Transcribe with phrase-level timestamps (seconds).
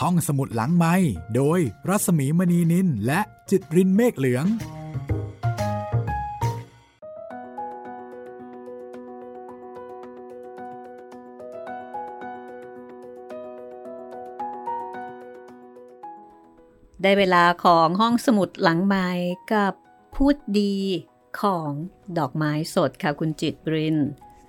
[0.00, 0.94] ห้องสมุดหลังไม้
[1.36, 3.20] โดยรัสมีมณีนินและ
[3.50, 4.46] จิตรินเมฆเหลือง
[17.02, 19.08] ได้เวลาของห้องสมุดหลังไม้
[19.52, 19.74] กับ
[20.14, 20.74] พูดดี
[21.40, 21.70] ของ
[22.18, 23.96] ดอกไม้สดค่ะคุณจิตริน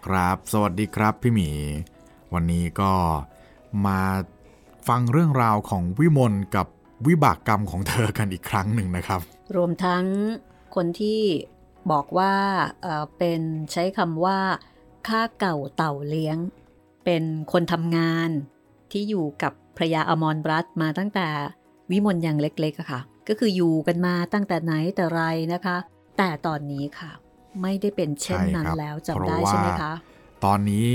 [0.06, 1.50] ครับ สวัสดีครับพี่หมี
[2.34, 2.94] วันนี้ก็
[3.86, 4.02] มา
[4.88, 6.68] ฟังเรื่องราวของวิมลกับ
[7.08, 9.22] วิบากกรรมของเธอกันอีกครั้งหนึ่งนะครับ
[9.56, 10.06] รวมทั้ง
[10.76, 11.22] คนที่
[11.92, 12.34] บอกว่า
[12.82, 14.40] เอ่อเป็นใช้คำว่า
[15.08, 16.38] ข้าเก่าเต่าเลี้ยง
[17.06, 18.30] เป็นคนทำงาน
[18.92, 21.28] ที่อยู่กับพระยาอมรรัตน์มาตั้งแต่
[21.92, 25.22] วิมลยังเล็กๆอะค่ะ ก็คืออยู่กันมาตั้งแต่ไหนแต่ไร
[25.54, 25.78] นะคะ
[26.18, 27.12] แต่ตอนนี้ค่ะ
[27.62, 29.94] ไม่ได้เป็นเช่นนั้นใช่ครับแล้วจำได้เพราะว่าใช่ไหมคะ
[30.46, 30.88] ตอนนี้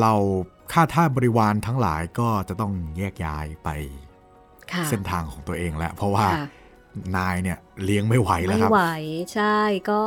[0.00, 0.14] เรา
[0.72, 3.68] ข้าท่าสบริวารทั้งหลายก็จะต้องแยกย้ายไป
[4.72, 6.46] ค่ะเส้นทางของตัวเองแล้ว เพราะว่าค่ะ
[7.16, 8.82] นายเนี่ยเลี้ยงไม่ไหวแล้วไม่ครับไหว
[9.34, 9.58] ใช่
[9.90, 10.02] ก็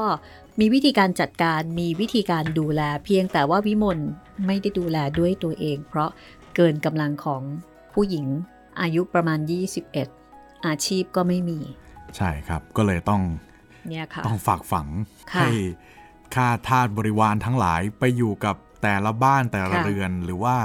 [0.59, 3.99] มีวิธีการจัดการมีวิธีการดูแล เพียงแต่ว่าวิมล
[4.45, 6.09] ไม่ได้ดูแลด้วยตัวเอง เพราะ
[6.55, 7.41] เกินกำลังของ
[7.93, 8.25] ผู้หญิง
[8.81, 9.39] อายุประมาณ
[10.03, 11.59] 21 อาชีพก็ไม่มี
[12.17, 13.21] ใช่ครับก็เลยต้อง
[13.89, 14.87] เนี่ยค่ะต้องฝากฝัง
[15.33, 15.49] ค่ะให้
[16.35, 20.55] ข้าทาสบริวารทั้งหลายไปอยู่กับ แต่ละบ้านแต่ละค่ะเรือน หรือว่า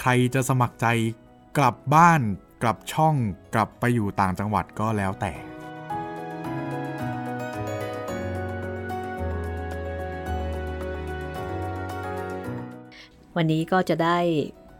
[0.00, 0.86] ใครจะสมัครใจ
[1.58, 2.20] กลับบ้าน
[2.62, 3.14] กลับช่อง
[3.54, 5.32] กลับไปอยู่ต่างจังหวัดก็แล้วแต่
[13.36, 14.18] วันนี้ก็จะได้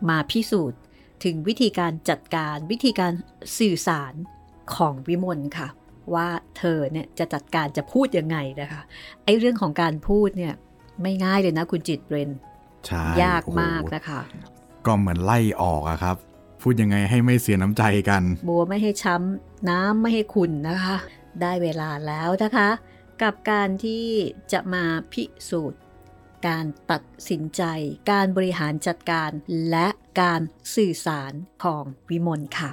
[0.09, 0.81] มาพิสูจน์
[1.25, 3.13] ถึงวิธีการจัดการวิธีการ
[3.59, 4.15] สื่อสาร
[4.75, 5.69] ของวิมลค่ะ
[6.15, 6.29] ว่า
[6.59, 8.81] เธอเนี่ยจะจัดการจะพูดยังไงนะคะ
[9.25, 10.55] ไอ้เรื่องของการพูดเนี่ย
[11.03, 12.39] ไม่ง่ายเลยนะคุณจิตเรนใช่
[13.25, 14.21] ยากมากโอ้โหนะคะ
[14.87, 16.17] ก็เหมือนไล่ออกอะครับ
[16.61, 20.97] พูดยังไงให้ไม่เสียน้ำใจกัน บัวไม่ให้ช้ำน้ำไม่ให้ขุ่นนะคะ
[21.43, 22.69] ได้เวลาแล้วนะคะ
[23.23, 24.07] กับการที่
[24.53, 25.81] จะมาพิสูจน์
[26.47, 27.63] การตัดสินใจ
[28.11, 29.31] การบริหารจัดการ
[29.71, 29.89] และ
[30.21, 30.41] การ
[30.75, 31.33] สื่อสาร
[31.65, 32.71] ของวิมลค่ะ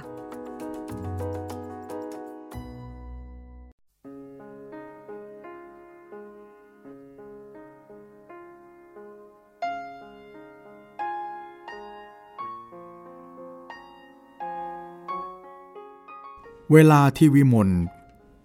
[16.72, 17.70] เวลาที่วิมล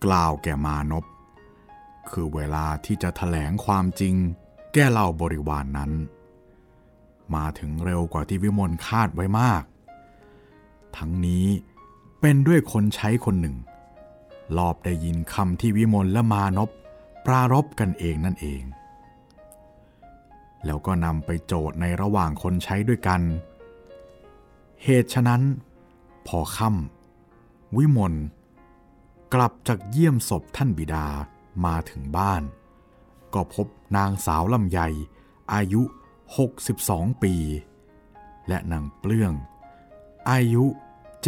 [0.05, 1.05] กล่าวแก่มานพ
[2.09, 4.15] คือเวลาที่จะแถลงความจริง
[4.73, 5.91] แก่เหล่าบริวารนนั้น
[7.35, 9.63] มาถึงเร็วกว่าที่วิมลคาดไว้มาก
[10.97, 11.45] ทั้งนี้
[12.19, 13.55] เป็นด้วยคนใช้คนหนึ่ง
[14.57, 16.69] ลอบได้ยินคำที่วิมลและมานพ
[17.25, 18.61] ปรารบกันเองนั่นเอง
[20.65, 23.21] แล้วก็นำไปโจทย์ในระหว่างคนใช้ด้วยกัน
[24.83, 25.41] เหตุฉะนั้น
[26.27, 27.00] พอค่ำ
[27.77, 28.13] วิมล
[29.33, 31.07] กลับจากเยี่ยมศพท่านบิดา
[31.65, 32.43] มาถึงบ้าน
[33.33, 33.67] ก็พบ
[33.97, 34.79] นางสาวลำไย
[35.53, 35.81] อายุ
[36.51, 37.35] 62 ปี
[38.47, 39.33] และนางเปลื้อง
[40.29, 40.65] อายุ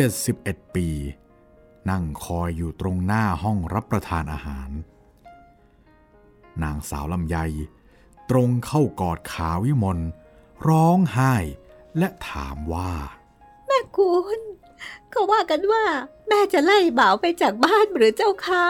[0.06, 0.88] 71 ปี
[1.90, 4.70] นั่งคอยอยู่ตรงหน้าห้องรับประทานอาหาร
[6.64, 7.38] นางสาวลำไย
[8.30, 10.00] ตรงเข้ากอดขาวิมล
[10.68, 11.34] ร้องไห้
[11.98, 12.92] และถามว่า
[13.68, 14.40] แม่คุณ
[15.12, 15.84] เขาว่ากันว่า
[16.28, 18.66] แม่จะไล่บ่าวไปจากบ้านหรือเจ้าคะ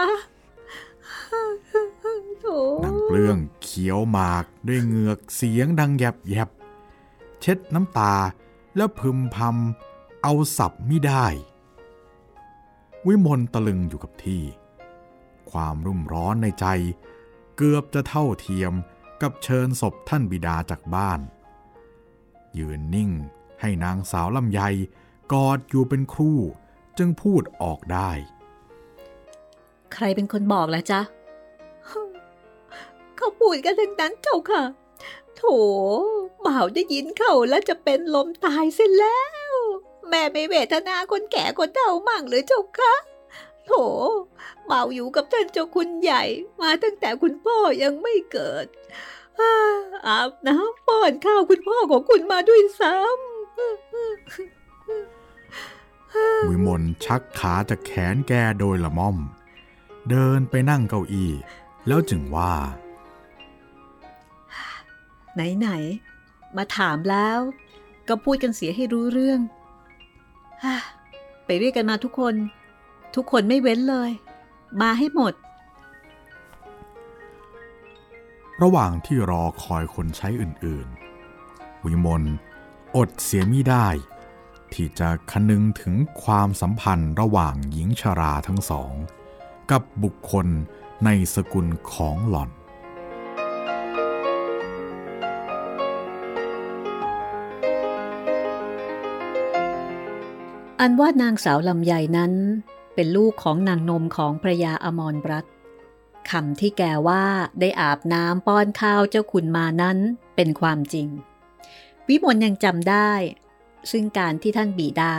[2.84, 6.48] นางเปลื้องเขียวหมากด้วยเหงือกเสียงดังแยบแยบ
[7.40, 8.14] เช็ดน้ำตา
[8.76, 11.26] แล้วพึมพำเอาสับไม่ได้
[13.06, 14.42] วิมลตะลึงอยู่กับที่
[15.50, 16.66] ความรุ่มร้อนในใจ
[17.56, 18.72] เกือบจะเท่าเทียม
[19.22, 21.20] กับเชิญศพท่านบิดาจากบ้าน
[22.58, 23.10] ยืนนิ่ง
[23.60, 24.60] ให้นางสาวลำไย
[25.32, 26.38] กอดอยู่เป็นครู่
[26.98, 28.10] จึงพูดออกได้
[29.92, 31.00] ใครเป็นคนบอกล่ะจ๊ะ
[33.16, 34.62] เขาพูดกันทั้งนั้นเจ้าค่ะ
[35.36, 35.42] โถ
[36.46, 39.20] บ่าวได้ยินเขาแล้วจะเป็นลมตายเสียแล้
[39.52, 39.54] ว
[40.08, 42.94] แม่ไม่เวทนาคนแก่คนเฒ่ามั่งหรือเจ้าคะ
[43.66, 43.72] โถ
[44.70, 46.22] บ่าอยู่กับท่านเจ้าคุณใหญ่
[46.60, 48.66] มาตั้งแต่คุณพ่อยังไม่เกิด
[50.06, 54.53] อาบน้ำป้อนข้าวคุณพ่อของคุณมาด้วยซ้ำ
[56.48, 59.16] วิมลชักขาจากแขนแกโดยละม่อม
[60.10, 61.32] เดินไปนั่งเก้าอี้
[61.86, 62.54] แล้วจึงว่า
[65.58, 67.38] ไหนๆ มาถามแล้ว
[68.08, 69.40] ก็พูดกันเสียให้รู้เรื่อง
[70.64, 70.76] ฮ่า
[71.46, 72.34] ไปเรียกกันมาทุกคน
[73.14, 74.10] ทุกคนไม่เว้นเลย
[74.80, 75.34] มาให้หมด
[78.62, 82.22] ระหว่างที่รอคอยคนใช้อื่นๆ วิมล
[82.96, 83.86] อดเสียมิได้
[84.74, 88.92] ที่จะคนึงถึงความสัมพันธ์ระหว่างหญิงชราทั้งสอง
[89.70, 90.46] กับบุคคล
[91.04, 92.50] ในสกุลของหล่อน
[100.80, 102.32] อันว่านางสาวลำไยนั้น
[102.94, 105.46] เป็นลูกของนางนมของพระยาอมรรัต
[106.30, 107.24] คำที่แกว่า
[107.60, 109.98] ได้อาบน้ำป้อนข้าวเจ้าคุณมานั้น
[110.36, 111.08] เป็นความจริง
[112.08, 113.12] วิมลยังจำได้
[113.90, 115.14] ซึ่งการที่ท่านบีดา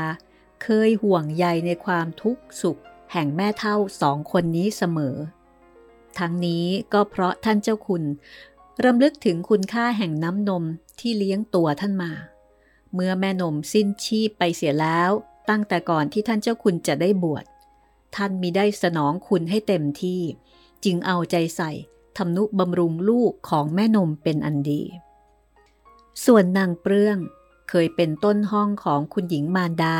[0.63, 2.79] เคยห่วงใยในความทุกข์สุข
[3.13, 5.15] แห่งแม่เท่าสองคนนี้เสมอ
[6.19, 8.03] ทั้งนี้ก็เพราะท่านเจ้าคุณ
[8.85, 10.63] รำลึกถึงคุณค่าแห่งน้ำนม
[10.99, 12.11] ที่เลี้ยงตัวท่านมา
[12.93, 15.11] เมื่อแม่นมสิ้นชีพไปเสียแล้ว
[15.49, 17.45] ตั้งแต่ก่อนที่ท่านเจ้าคุณจะได้บวช
[18.15, 20.21] ท่านมีได้สนองคุณให้เต็มที่
[20.83, 21.71] จึงเอาใจใส่
[22.17, 24.81] ทำนุบำรุงลูกของแม่นมเป็นอันดี
[26.25, 27.17] ส่วนนางเปลื้อง
[27.69, 29.97] เคยเป็นต้นห้องของคุณหญิงมารดา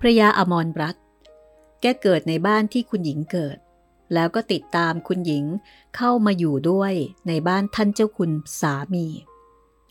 [0.00, 0.96] พระยาอมรรัต
[1.80, 3.56] แกเกิดในบ้านที่คุณหญิงเกิด
[4.14, 5.44] แล้วก็ติดตามคุณหญิง
[5.96, 6.92] เข้ามาอยู่ด้วย
[7.28, 8.30] ในบ้านท่านเจ้าคุณ
[8.60, 9.06] สามี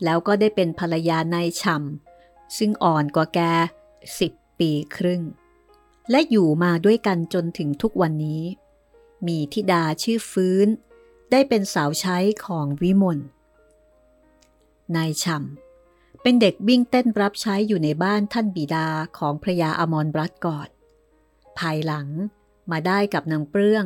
[0.04, 3.40] แล้วก็ได้เป็นภรรยานายช่ำซึ่งอ่อนกว่าแก
[4.18, 5.22] สิบปีครึ่ง
[6.10, 8.42] และอยู่มาด้วยกันจนถึงทุกวันนี้
[9.26, 10.66] มีธิดาชื่อฟื้น
[11.30, 13.18] ได้เป็นสาวใช้ของวิมล
[14.96, 15.65] นายช่ำ
[16.28, 18.88] เป็นเด็กวิ่งเต้นรับใช้อยู่ในบ้านท่านบิดา
[19.18, 20.68] ของพระยาอมรรัตน์ก่อน
[21.58, 22.08] ภายหลัง
[22.70, 23.84] มาได้กับนางเปลื้อง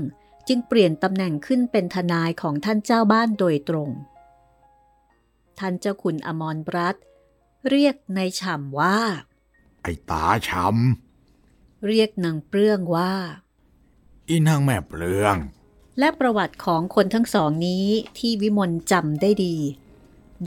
[0.48, 3.90] จึงเปลี่ยนตำแหน่งขึ้นเป็นทนายของท่านเจ้าบ้านโดยตรง
[5.58, 7.04] ท่านเจ้าคุณอมรรัตน์
[7.70, 8.98] เรียกนายฉ่ำว่า
[9.82, 10.66] ไอ้ตาช้
[11.86, 15.36] เรียกนางเปลื้องว่าำอีนางแม่เปลือง
[15.98, 17.86] และประวัติของคนทั้งสองนี้
[18.18, 19.56] ที่วิมลจำได้ดี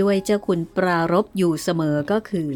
[0.02, 2.50] ด้วยเจ้าคุณปรารบอยู่เสมอก็คือ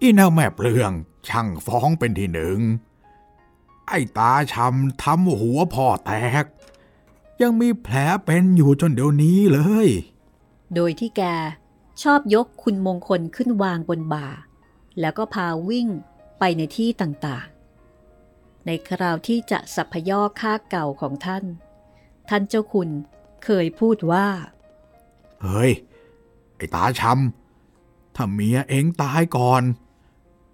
[0.00, 0.92] อีนางแม่เปลือง
[1.28, 2.58] ช่างฟ้องเป็นที่หนึ่ง
[3.88, 6.12] ไอ้ตาช้ำทำหัวพ่อแต
[6.42, 6.44] ก
[7.42, 7.94] ยังมีแผล
[8.24, 9.88] เป็นอยู่จนเดี๋ยวนี้เลย
[10.74, 11.22] โดยที่แก
[12.02, 14.28] ชอบยกคุณมงคลขึ้นวางบนบ่า
[15.00, 15.88] แล้วก็พาวิ่ง
[16.38, 21.44] ไปในที่ต่างๆ ในคราวที่จะสัพยอกค่าเก่าของท่าน
[22.28, 22.88] ท่านเจ้าคุณ
[23.44, 24.28] เคยพูดว่า
[25.42, 25.72] เฮ้ย
[26.60, 29.62] ไอ้ตาช้ำถ้าเมียเองตายก่อน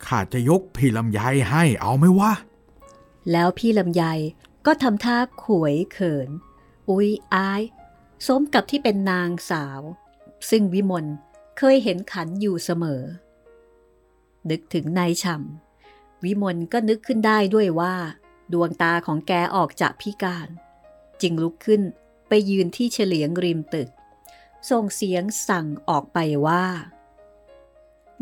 [0.06, 1.20] ข้าจะยกพี่ลำไย
[1.50, 2.32] ให้เอาไหมวะ
[3.32, 4.02] แล้วพี่ลำไย
[4.66, 6.28] ก็ทำท่าขวยเขิน
[6.88, 7.62] อุ๊ยอาย
[8.26, 9.80] สมกับที่เป็นนางสาว
[10.50, 11.06] ซึ่งวิมล
[11.58, 13.02] เคยเห็นขันอยู่เสมอ
[14.50, 17.94] นึกถึงนายช่ำวิมลก็นึกขึ้นได้ด้วยว่า
[18.52, 20.48] ดวงตาของแกออกจากพิการ
[21.20, 21.82] จึงลุกขึ้น
[22.28, 23.88] ไปยืนที่เฉลียงริมตึก
[24.70, 26.64] ส่งเสียงสั่งออกไปว่า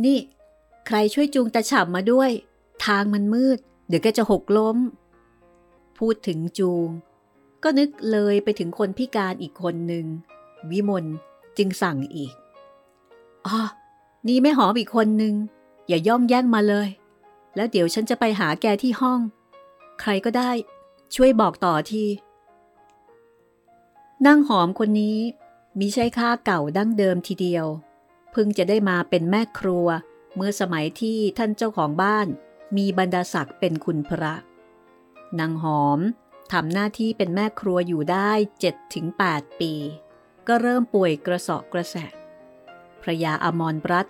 [0.05, 0.19] นี่
[0.87, 2.31] ใครช่วยจูงตาฉ่ำมาด้วย
[2.85, 3.59] ทางมันมืด
[3.89, 4.79] เดี๋ยวแกจะหกล้ม
[5.99, 6.89] พูดถึงจูง
[7.63, 10.07] ก็นึกเลยไปถึงคนพิการอีกคนหนึ่ง
[10.71, 11.05] วิมล
[11.59, 12.33] จึงสั่งอีก
[13.47, 13.59] อ๋อ
[14.29, 15.35] นี่ไม่หอมอีกคนหนึ่ง
[15.89, 16.89] อย่าย่องแย่งมาเลย
[17.55, 19.21] แล้วเดี๋ยวฉันจะไปหาแกที่ห้อง
[20.01, 20.51] ใครก็ได้
[21.15, 22.05] ช่วยบอกต่อที
[24.27, 25.19] นั่งหอมคนนี้
[25.79, 27.67] มีใช่ค่าเก่าดั้งเดิมทีเดียว
[28.33, 29.87] เพิ่งจะได้มาเป็นแม่ครัว
[30.37, 32.27] เมื่อสมัยที่ท่านเจ้าของบ้าน
[32.77, 34.35] มีบรรดาศักดิ์เป็นคุณพระ
[35.41, 36.01] นางหอม
[36.53, 38.31] ทำหน้าที่เป็นแม่ครัวอยู่ได้
[38.97, 39.73] 7-8ปี
[40.47, 42.11] ก็เริ่มป่วยกระสอบกระแสะ
[43.03, 44.07] พระยาอมรรัต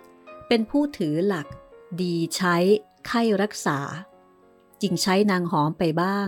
[0.47, 1.47] เป็นผู้ถือหลัก
[2.01, 2.55] ดีใช้
[3.07, 3.79] ไข้รักษา
[4.81, 6.27] จึงใช้นางหอมไปบ้าง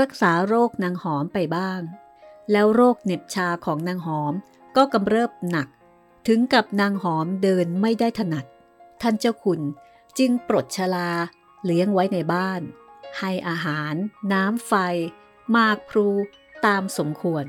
[0.00, 1.80] รักษาโรคนางหอมไปบ้าง
[2.52, 4.34] แล้วโรคเหน็บชาของนางหอม
[4.76, 5.68] ก็กำเริบหนัก
[6.26, 8.44] ถึงกับนางหอมเดินไม่ได้ถนัด
[9.02, 9.60] ท่านเจ้าคุณ
[10.18, 11.10] จึงปลดชลา
[11.64, 12.60] เลี้ยงไว้ในบ้าน
[13.18, 13.94] ให้อาหาร
[14.32, 14.72] น้ำไฟ
[15.56, 16.08] มากพลู
[16.66, 17.44] ตามสมควร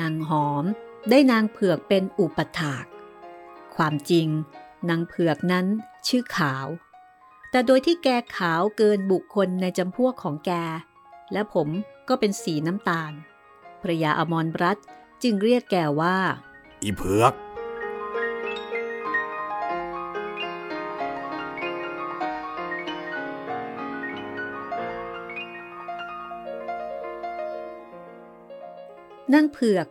[0.00, 0.64] นางหอม
[1.10, 2.84] ได้นางเผือกเป็นอุปถาก
[3.76, 4.28] ความจริง
[4.88, 5.66] นางเผือกนั้น
[6.06, 6.66] ชื่อขาว
[7.50, 10.50] แต่โดยที่แกขาวเกินบุคคลในจำพวกของแก
[11.32, 11.68] และผม
[12.08, 13.12] ก็เป็นสีน้ำตาล
[13.80, 14.86] พระยาอมรรัตน์
[15.22, 16.18] จึงเรียกแกว่า
[16.82, 17.34] อีเผือก
[29.32, 29.86] นางเผือก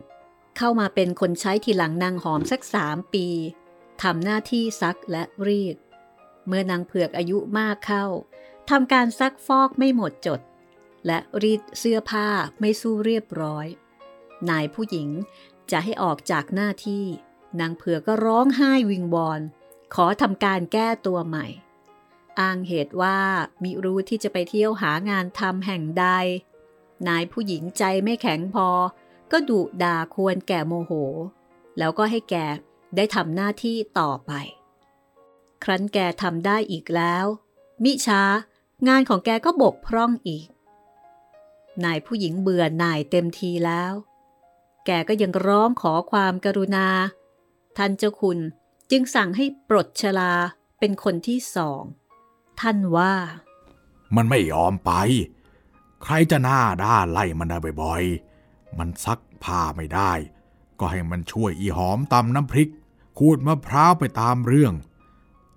[0.57, 3.27] เข้ามาเป็นคนใช้ทีหลังนางหอมสักสามปี
[4.01, 5.75] ทำหน้าที่ซักและรีด
[6.47, 8.05] เมื่อนางเผือกอายุมากเข้า
[8.69, 10.41] ทำการซักฟอกไม่หมดจด
[11.05, 12.27] และรีดเสื้อผ้า
[12.59, 13.67] ไม่สู้เรียบร้อย
[14.49, 15.09] นายผู้หญิง
[15.71, 17.05] จะให้ออกจากหน้าที่
[17.59, 19.41] นางเผือกก็ร้องไห้วิงวอน
[19.93, 21.47] ขอทำการแก้ตัวใหม่
[22.39, 23.19] อ้างเหตุว่า
[23.63, 26.05] มิรู้ที่จะไปเที่ยวหางานทำแห่งใด
[27.07, 28.67] นายผู้หญิงใจไม่แข็งพอ
[29.31, 30.91] ก็ดุด่าควรแก่โมโห
[31.77, 32.35] แล้วก็ให้แก
[32.95, 34.31] ได้ทำหน้าที่ต่อไป
[35.63, 37.25] ครั้นแกทำได้อีกแล้ว
[37.83, 38.23] มิช้า
[38.87, 40.47] งานของแกก็บกพร่องอีก
[41.83, 43.93] นายผู้หญิงเบื่อหน่ายเต็มทีแล้ว
[44.85, 46.87] แกก็ยังร้องขอความกรุณา
[47.77, 48.39] ท่านเจ้าคุณ
[48.91, 50.33] จึงสั่งให้ปลดชลา
[50.79, 51.83] เป็นคนที่สอง
[52.59, 53.13] ท่านว่า
[54.15, 54.91] มันไม่ยอมไป
[56.03, 60.11] ใครจะหน้าด้านไล่มันได้บ่อยๆ มันซักผ้าไม่ได้
[60.79, 62.69] ก็ให้มันช่วยอีหอมตำน้ำพริก
[63.17, 64.73] ขูดมะพร้าวไปตามเรื่อง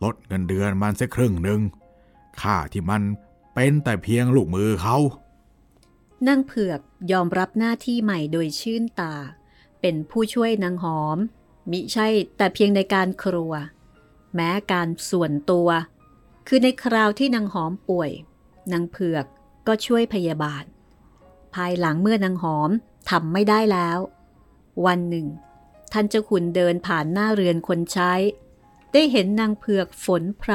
[0.03, 1.61] ลดเงินเดือนมันสักครึ่งหนึ่ง
[2.41, 3.03] ค่าที่มัน
[3.55, 4.97] เป็นแต่เพียงลูกมือเขา
[6.29, 6.81] นางเผือก
[7.13, 9.15] ยอมรับหน้าที่ใหม่โดยชื่นตา
[9.81, 11.19] เป็นผู้ช่วยนางหอม
[11.71, 13.53] มิใช่แต่เพียงในการครัว
[14.35, 15.69] แม้การส่วนตัว
[16.47, 18.11] คือในคราวที่นางหอมป่วย
[18.73, 19.25] นางเผือก
[19.67, 20.65] ก็ช่วยพยาบาล
[21.55, 22.71] ภายหลังเมื่อนางหอม
[23.11, 23.99] ทำไม่ได้แล้ว
[24.87, 25.27] วันหนึ่ง
[25.93, 28.13] ท่านเจ้าคุณเดินผ่านหน้าเรือนคนใช้
[28.93, 30.53] ได้เห็นนางเผือกฝนไพร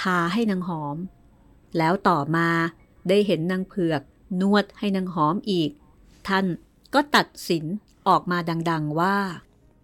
[0.00, 0.96] ทาให้นางหอม
[1.78, 2.48] แล้วต่อมา
[3.08, 4.00] ได้เห็นนางเผือก
[4.40, 5.70] นวดให้นางหอมอีก
[6.28, 6.46] ท่าน
[6.94, 7.64] ก็ตัดสิน
[8.08, 8.38] ออกมา
[8.70, 9.16] ดังๆว่า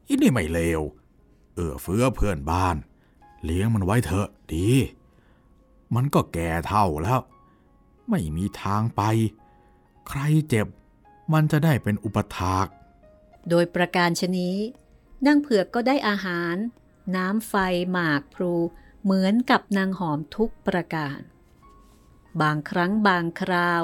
[0.06, 0.80] อีนี่ไม่เลว
[1.54, 2.76] เอื้อเฟื้อเพื่อนบ้าน
[3.44, 4.68] เลี้ยงมันไว้เถอะดี
[5.94, 7.20] มันก็แก่เท่าแล้ว
[8.11, 9.02] ไม่มีทางไป
[10.08, 10.66] ใครเจ็บ
[11.32, 12.66] มันจะได้เป็นอุปถาก
[13.49, 14.56] โดยประการชนี้
[15.26, 16.54] นางเผือกก็ได้อาหาร
[17.16, 17.54] น้ำไฟ
[17.92, 18.52] หมากพลู
[19.02, 21.18] เหมือนกับนางหอมทุกประการ
[22.42, 23.82] บางครั้งบางคราว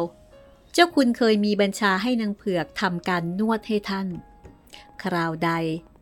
[0.73, 4.09] เจ้าคุณเคยมีบัญชาให้นางเผือกทำการนวดให้ท่าน
[5.03, 5.51] คราวใด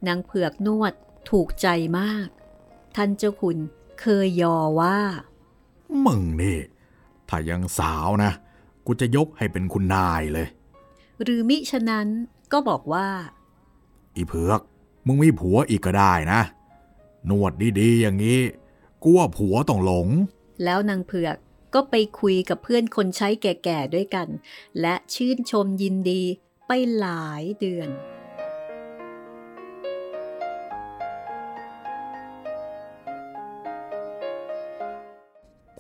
[0.09, 0.93] นางเผือกนวด
[1.31, 1.69] ถูกใจ
[1.99, 2.29] มาก
[2.97, 3.57] ท่านเจ้าคุณ
[4.01, 4.99] เคยยอว่า
[6.07, 6.59] มึงนี่
[7.29, 8.33] ถ้ายังสาวนะ
[8.87, 10.49] กูจะยกให้เป็นคุณนายเลย
[11.23, 12.07] หรือมิฉะนั้น
[12.53, 13.09] ก็บอกว่า
[14.15, 14.61] อีเผือก
[15.07, 16.41] มึงมีผัวอีกก็ได้นะ
[17.31, 18.41] นวดดีๆอย่างนี้
[19.03, 20.09] กูว่าผัวต้องหลง
[20.65, 21.37] แล้วนางเผือก
[21.79, 24.29] ก็ไปคุยกับเพื่อนคนใช้แก่ๆด้วยกัน
[24.81, 26.23] และชื่นชมยินดี
[26.67, 27.91] ไปหลายเดือน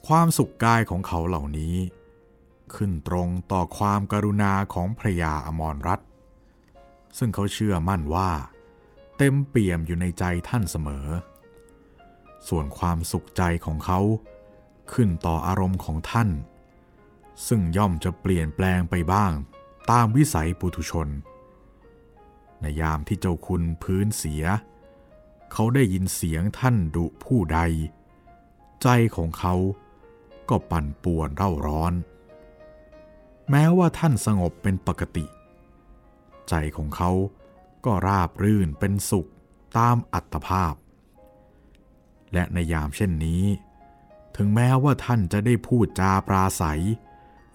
[0.06, 1.76] ความสุขกายของเขาเหล่านี้
[2.74, 6.00] ขึ้นตรงต่อความกรุณาของพระยาอมรรัต
[7.18, 8.30] ซึ่งเขาเชื่อมั่นว่า
[9.18, 11.06] เต็มเปี่ยมอยู่ในใจท่านเสมอ
[12.48, 14.00] ส่วนความสุขใจของเขา
[14.92, 16.28] ขึ้นต่ออารมณ์ของท่าน
[17.46, 19.32] ซึ่งย่อมจะเปลี่ยนแปลงไปบ้าง
[19.90, 21.08] ตามวิสัยปุถุชน
[22.60, 24.44] ในยามที่เจ้าคุณพื้นเสีย
[25.52, 27.60] เขาได้ยินเสียงท่านดุผู้ใด
[28.82, 29.54] ใจของเขา
[30.48, 31.94] ก็ปั่นป่วนเร่าร้อน
[33.50, 35.24] แม้ว่าท่านสงบเป็นปกติ
[36.48, 37.10] ใจของเขา
[37.84, 39.30] ก็ราบรื่นเป็นสุข
[39.78, 40.74] ตามอัตภาพ
[42.32, 43.42] และในยามเช่นนี้
[44.36, 46.82] ถึงแม้ว่าท่านจะได้พูดจาปราศัย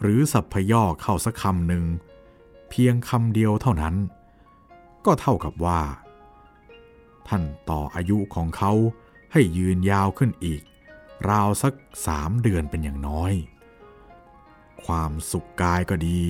[0.01, 1.85] หรือสัพพยอเข้าสักคำหนึ่ง
[2.69, 3.95] เพียงคำเดียวเท่านั้น
[5.05, 5.81] ก็เท่ากับว่า
[7.27, 8.71] ท่านต่ออายุของเขา
[9.33, 10.61] ให้ยืนยาวขึ้นอีก
[11.29, 11.73] ราวสัก
[12.07, 13.33] สามเดือนเป็นอย่างน้อย
[14.85, 16.21] ความสุขกายก็ดี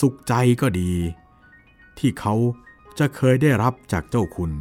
[0.00, 0.92] สุขใจก็ดี
[1.98, 2.34] ที่เขา
[2.98, 4.52] จะเคยได้รับจากเจ้าคุณ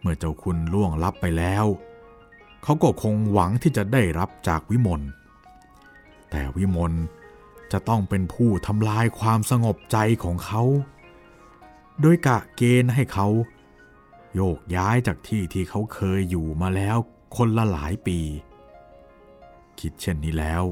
[0.00, 1.64] เมื่อเจ้าคุณล่วงลับไปแล้ว
[1.95, 5.02] เขาก็คงหวังที่จะได้รับจากวิมล
[6.30, 6.92] แต่วิมล
[7.72, 10.62] จะต้องเป็นผู้ทำลายความสงบใจของเขา
[12.00, 13.28] โดยกะเกณฑ์ให้เขา
[14.34, 16.96] โยกย้ายจากที่ที่เขาเคยอยู่มาแล้ว
[17.36, 18.18] คนละหลายปี
[19.80, 20.62] คิดเช่นนี้แล้ว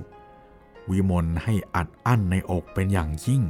[0.91, 3.43] วิมลให้อัดอั้นในอกเป็นอย่างยิ่ง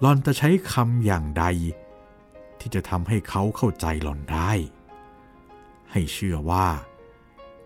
[0.00, 1.44] หลอนจะใช้คำอย่างใด
[2.60, 4.52] ที่จะทำให้เขาเข้าใจหลอนได้
[5.92, 6.66] ให้เชื่อว่า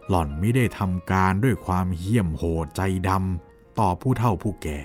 [0.08, 4.80] หล่อนไม่ได้ทำการด้วยความเหี้ยมโหดใจดำต่อผู้เฒ่าผู้แก่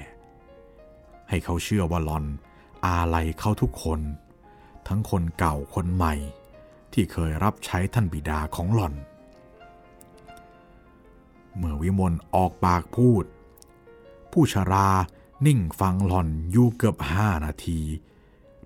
[1.29, 2.25] ให้เขาเชื่อว่าหล่อน
[2.86, 4.00] อาลัยเขาทุกคน
[4.88, 6.13] ทั้งคนเก่าคนใหม่
[6.93, 8.93] ที่เคยรับใช้ท่านบิดาของหล่อน
[11.55, 13.24] เมื่อวิมลออกปากพูด
[14.31, 14.89] ผู้ชรา
[15.45, 17.79] นิ่งฟังหล่อนอยู่เกือบห้านาที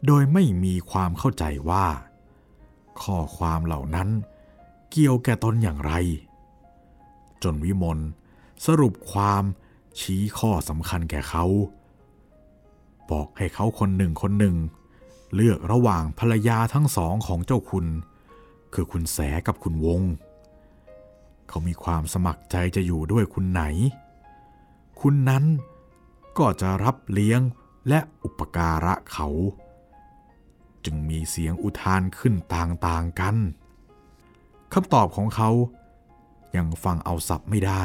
[0.05, 1.85] โดยไม่มีความเข้าใจว่า
[3.01, 4.09] ข้อความเหล่านั้น
[4.97, 5.93] เกี่ยวแก่ตนอย่างไร
[7.43, 7.99] จนวิมล
[8.65, 9.43] สรุปความ
[9.99, 11.45] ชี้ข้อสำคัญแก่เขา
[13.09, 14.55] บอกให้เขาคนหนึ่งคนหนึ่ง
[15.35, 17.85] เลือกระหว่างภรรยาทั้งสองของเจ้าคุณ
[18.73, 20.01] คือคุณแสกับคุณวง
[21.47, 23.63] เขามีความสมัครใจจะอยู่ด้วยคุณไหน
[25.01, 25.45] คุณนั้น
[26.37, 27.41] ก็จะรับเลี้ยง
[27.87, 29.27] และอุปการะเขา
[30.85, 33.37] จึงมีเสียงอุทานขึ้นต่างๆกัน
[34.73, 35.49] คำตอบของเขา
[36.55, 37.83] ยังฟังเอาสับไม่ได้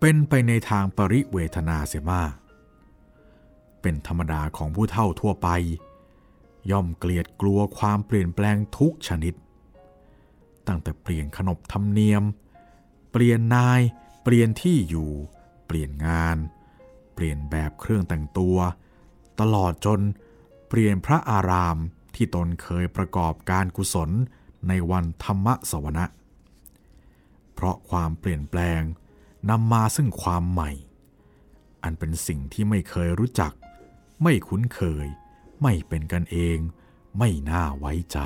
[0.00, 2.32] เป็นไปในทางปริเวทนาเสียมาก
[3.80, 5.48] เป็นธรรมดาของผู้เฒ่าทั่วไป
[6.70, 9.34] ย่อมเกลียดกลัวความเปลี่ยนแปลงทุกชนิด
[10.66, 12.22] ตั้งแต่เปลี่ยนขนบธรรมเนียม
[13.12, 13.80] เปลี่ยนนาย
[14.22, 15.10] เปลี่ยนที่อยู่
[15.66, 16.36] เปลี่ยนงาน
[17.14, 18.56] เปลี่ยนแบบเครื่องแต่งตัว
[19.40, 20.00] ตลอดจน
[20.68, 21.76] เปลี่ยนพระอาราม
[22.14, 24.10] ที่ตนเคยประกอบการกุศล
[24.68, 26.04] ในวันธรรมสวนะ
[27.54, 28.82] เพราะความเปลี่ยนแปลง
[29.50, 30.70] นำมาซึ่งความใหม่
[31.82, 33.52] อันเป็นสิ่งที่ไม่เคยรู้จัก
[34.22, 35.06] ไม่คุ้นเคย
[35.62, 36.58] ไม่เป็นกันเอง
[37.18, 38.18] ไม่น่าไว้ใจ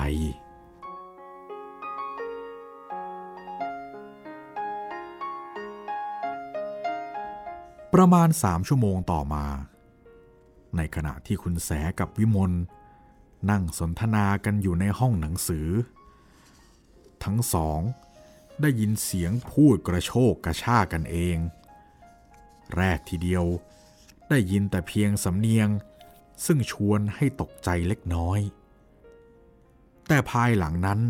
[7.92, 9.46] ประมาณสามชั่วโมงต่อมา
[10.76, 12.52] ในขณะที่คุณแสกับวิมล
[13.50, 15.68] นั่งสนทนากันอยู่ในห้องหนังสือ
[17.24, 17.80] ทั้งสอง
[18.60, 21.36] ได้ยินเสียงพูดกระโชกกระชากกันเอง
[22.76, 23.44] แรกทีเดียว
[24.28, 25.68] ได้ยินแต่เพียงสำเนียง
[26.44, 28.40] ซึ่งชวนให้ตกใจเล็กน้อย
[30.08, 31.00] แต่ภายหลังนั้น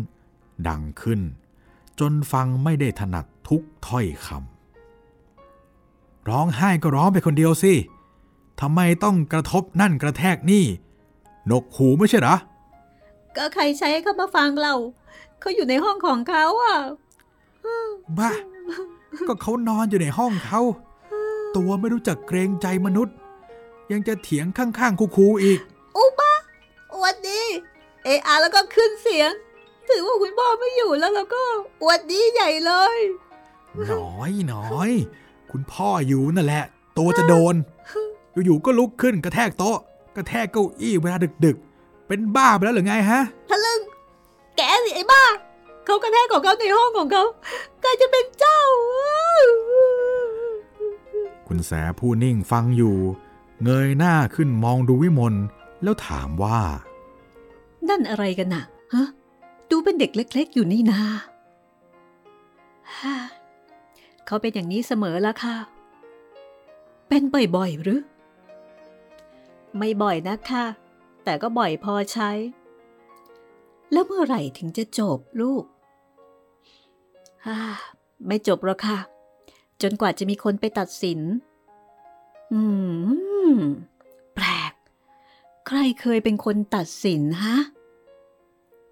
[0.67, 1.21] ดังขึ้น
[1.99, 7.73] จนฟังไม่ได้ถนัดทุกถ้อยคำร้องไห้ก็ร้องไปคนเดียวสิ
[8.61, 10.65] ทำไมต้องกระทบนั่นกระแทกนี่
[11.51, 12.35] นกหูไม่ใช่หรอ
[13.35, 14.73] ก็ใครใช้เขามาฟังเรา
[15.39, 16.77] เขาอยู่ในห้องของเขาอะ
[18.19, 18.31] บ้า
[19.27, 20.61] ก็เขานอนอยู่ในห้องเขา
[21.55, 23.15] ตัวไม่รู้จักเกรงใจมนุษย์
[23.91, 25.59] ยังจะเถียงข้างๆคูๆอีก
[25.97, 26.33] อุบะ
[26.93, 27.41] อวดดี
[28.03, 29.31] เออาแล้วก็ขึ้นเสียง
[29.89, 31.43] ถือว่าคุณพ่อไม่อยู่แล้วแล้วก็
[31.81, 32.97] อวดดีใหญ่เลย
[33.87, 34.91] หน้อยหน้อย
[35.51, 36.63] คุณพ่ออยู่นั่นแหละ
[36.97, 37.55] ตัวจะโดน
[38.45, 39.77] อยู่ๆก็ลุกขึ้นกระแทกโต๊ะ
[40.15, 43.79] กระแทกเก้าอี้เวลาดึกๆ เป็นบ้าไปแล้วหรือไงฮะ ทะลึ่ง
[44.57, 45.23] แกสิไอ้บ้า
[45.85, 47.23] เขากระแทกของเขาในห้องของเขา
[47.81, 48.61] ใครจะเป็นเจ้า
[51.47, 52.95] คุณแสผู้นิ่งฟังอยู่
[53.63, 55.35] เงยหน้าขึ้นมองดูวิมล
[55.83, 56.59] แล้วถามว่า
[57.89, 58.63] นั่นอะไรกันน่ะ
[58.93, 59.07] ฮะ
[59.71, 61.01] ดูเป็นเด็กเล็ก ๆ อยู่นี่นา
[62.97, 63.15] ฮ่า
[64.25, 65.55] เขาเป็นอย่างนี้เสมอละค่ะ
[67.09, 67.23] เป็น
[67.55, 68.01] บ่อยๆหรือ
[69.77, 70.65] ไม่บ่อยนะคะ
[71.23, 72.29] แต่ก็บ่อยพอใช้
[73.95, 75.63] แล้วเมื่อไหร่ถึงจะจบลูก
[77.45, 77.59] ฮ่า
[78.27, 78.99] ไม่จบหรอกค่ะ
[79.81, 81.19] จนกว่าจะมีคนไปตัดสิน
[82.53, 82.61] อื
[83.55, 83.57] ม
[84.35, 84.73] แปลก
[85.67, 87.57] ใครเคยเป็นคนตัดสินฮะ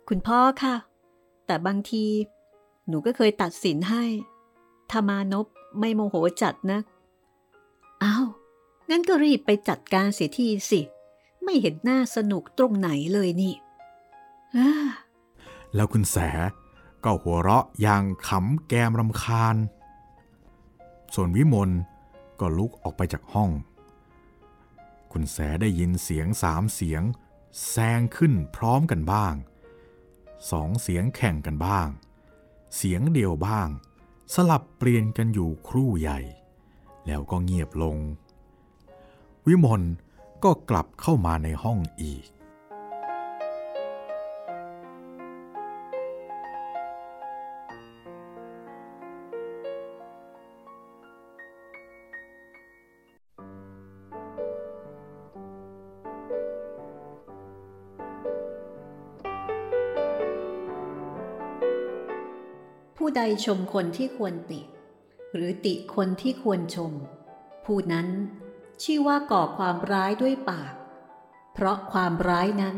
[0.10, 0.76] คุณพ่อค่ะ
[1.46, 2.06] แต่บางที
[2.88, 4.04] หนูก็เคยตัดสินให้
[4.90, 5.46] ถ้ามานพ
[5.80, 6.80] ไม่โมโหจัดนะ
[8.04, 8.26] อ้าว
[8.90, 10.82] งั้นก็รีบไปจัดการเสียทีสิ
[11.44, 13.73] ไม่เห็นหน้าสนุกตรงไหนเลยนี่อ้า
[15.76, 16.18] แล้วคุณแส
[17.04, 19.56] ก็หัวเราะอย่างขำแกมรำคาญ
[21.14, 21.72] ส่วนวิมล
[22.40, 23.50] ก็ลุกออกไปจากห้อง
[25.12, 27.04] คุณแสได้ยินเสียงสามเสียง
[27.70, 29.36] แซงขึ้นพร้อมกันบ้าง
[30.52, 31.88] สองเสียงแข่งกันบ้าง
[32.76, 33.70] เสียงเดียวบ้าง
[34.34, 36.20] สลับเปลี่ยนกันอยู่ครู่ใหญ่
[37.08, 37.98] แล้วก็เงียบลง
[39.48, 39.84] วิมล
[40.44, 42.26] ก็กลับเข้ามาในห้องอีก
[63.18, 64.62] ใดชมคนที่ควรติ
[65.34, 66.92] หรือติคนที่ควรชม
[67.66, 68.08] ผู้นั้น
[68.84, 70.74] ชื่อว่าก่อความร้ายด้วยปาก
[71.54, 72.78] เพราะความร้ายนั้น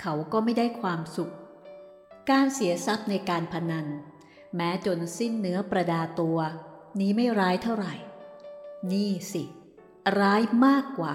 [0.00, 1.34] เขาก็ไม่ได้ความสุข
[2.30, 3.86] การเสียทรัพย์ในการพนัน
[4.56, 6.38] แม้จนสิ้นเนื้อประดาตัว
[7.00, 7.94] นี้ไม่ร้ายเท่าไหร่
[8.92, 9.44] นี่สิ
[10.20, 11.14] ร้ายมากกว่า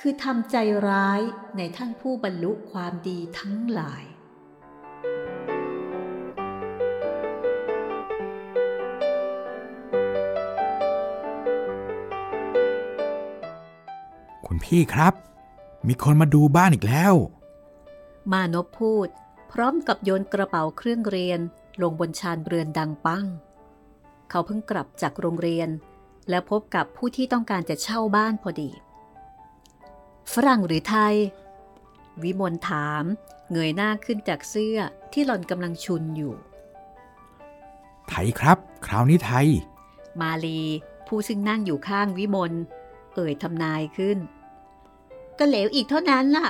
[0.00, 0.56] คือทำใจ
[0.88, 1.20] ร้าย
[1.56, 4.04] ในท่านผู้บรรลุความดีทั้งหลาย
[14.56, 15.14] คุณพี่ครับ
[15.88, 17.14] มีคนมาดูบ้านอีกแล้ว
[18.32, 19.08] มานพพูด
[19.52, 21.40] พร้อมกับโยนกระเป๋าเครื่องเรียน
[21.82, 23.26] ลงบนชานเรือนดังปัง
[24.30, 25.68] เขาเพิ่งกลับจากโรงเรียน
[26.28, 28.70] และพบกับผู้ที่ต้องการจะเช่าบ้านพอดี
[30.32, 31.14] ฝรั่งหรือไทย
[32.22, 33.04] วิมลถาม
[33.52, 34.78] เงยหน้าขึ้นจากเสื้อ
[35.12, 36.34] ที่หล่อนกำลังชุนอยู่
[38.08, 39.46] ไทยครับ คราวนี้ไทย
[40.20, 40.60] มาลี
[41.06, 42.52] ผู้ซึ่งนั่งอยู่ข้างวิมล
[43.14, 44.18] เอ่ยทำนายขึ้น
[45.38, 46.48] ก็เหลวอีกเท่านั้นล่ะ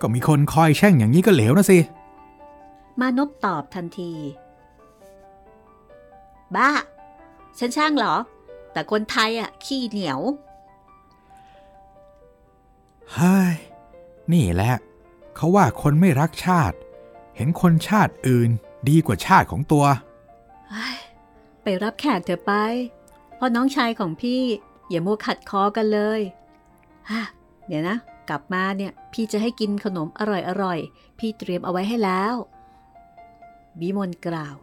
[0.00, 1.78] ก็มีคนคอยแช่งอย่างนี้ก็เหลวนะสิ
[3.00, 4.12] มานพตอบทันที
[6.56, 6.70] บ้า
[7.58, 8.14] ฉันช่างเหรอ
[8.72, 10.20] แต่คนไทยอะ ขี้เหนียว
[13.12, 13.54] เฮ้ย
[14.32, 14.74] นี่แหละ
[15.36, 16.76] เขาว่าคนไม่รักชาติ
[17.36, 18.50] เห็นคนชาติอื่น
[18.88, 19.84] ดีกว่าชาติของตัว
[20.70, 20.96] เฮ้ย
[21.62, 22.52] ไปรับแขกเถอะไป
[23.36, 24.42] เพราะน้องชายของพี่
[24.88, 26.45] อย่ามัวขัดคอกันเลยฮะ
[27.66, 27.96] เดี๋ยวนะ
[28.28, 30.20] กลับมาเนี่ย พี่จะให้กินขนมอ
[30.62, 32.34] ร่อยๆ พี่เตรียมเอาไว้ให้แล้ว
[33.80, 34.56] วิมลกล่าว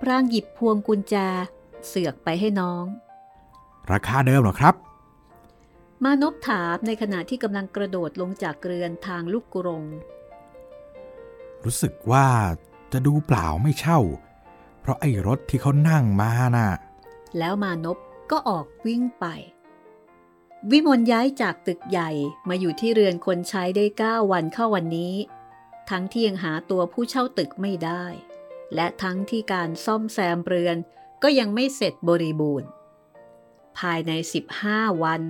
[0.00, 1.14] พรางหยิบพวงกุญแจ
[1.86, 2.84] เสือกไปให้น้อง
[3.92, 4.74] ราคาเดิมเหรอครับ
[6.04, 9.84] มานพถามในขณะที่กำลังกระโดดลงจากเรือนทางลูกกรง
[11.64, 12.26] รู้สึกว่า
[12.92, 14.00] จะดูเปล่าไม่เช่า
[14.80, 16.68] เพราะไอ้รถที่เขานั่งมาน่ะ
[17.38, 17.98] แล้วมานพ
[18.30, 19.26] ก็ออกวิ่งไป
[20.70, 22.10] วิมลย้ายจากตึกใหญ่
[22.48, 25.14] มาอยู่ที่เรือนคนใช้ได้9วันเข้าวันนี้
[25.90, 28.04] ทั้งที่ยังหาตัวผู้เช่าตึกไม่ได้
[28.74, 30.76] และทั้งที่การซ่อมแซมเรือน
[31.22, 32.68] ก็ยังไม่เสร็จบริบูรณ์
[33.78, 34.12] ภายใน
[34.58, 35.22] 15 วัน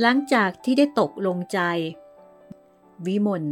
[0.00, 1.58] หลังจากที่ได้ตกลงใจ
[3.06, 3.44] วิมล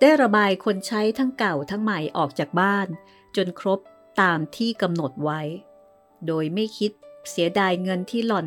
[0.00, 2.86] ได้ระบายคนใช้ทั้งเก่าทั้งใหม่ออกจากบ้าน
[3.36, 3.80] จนครบ
[4.20, 5.40] ตามที่กำหนดไว้
[6.26, 6.92] โดยไม่คิด
[7.30, 8.46] เสียดายเงินที่หล่อน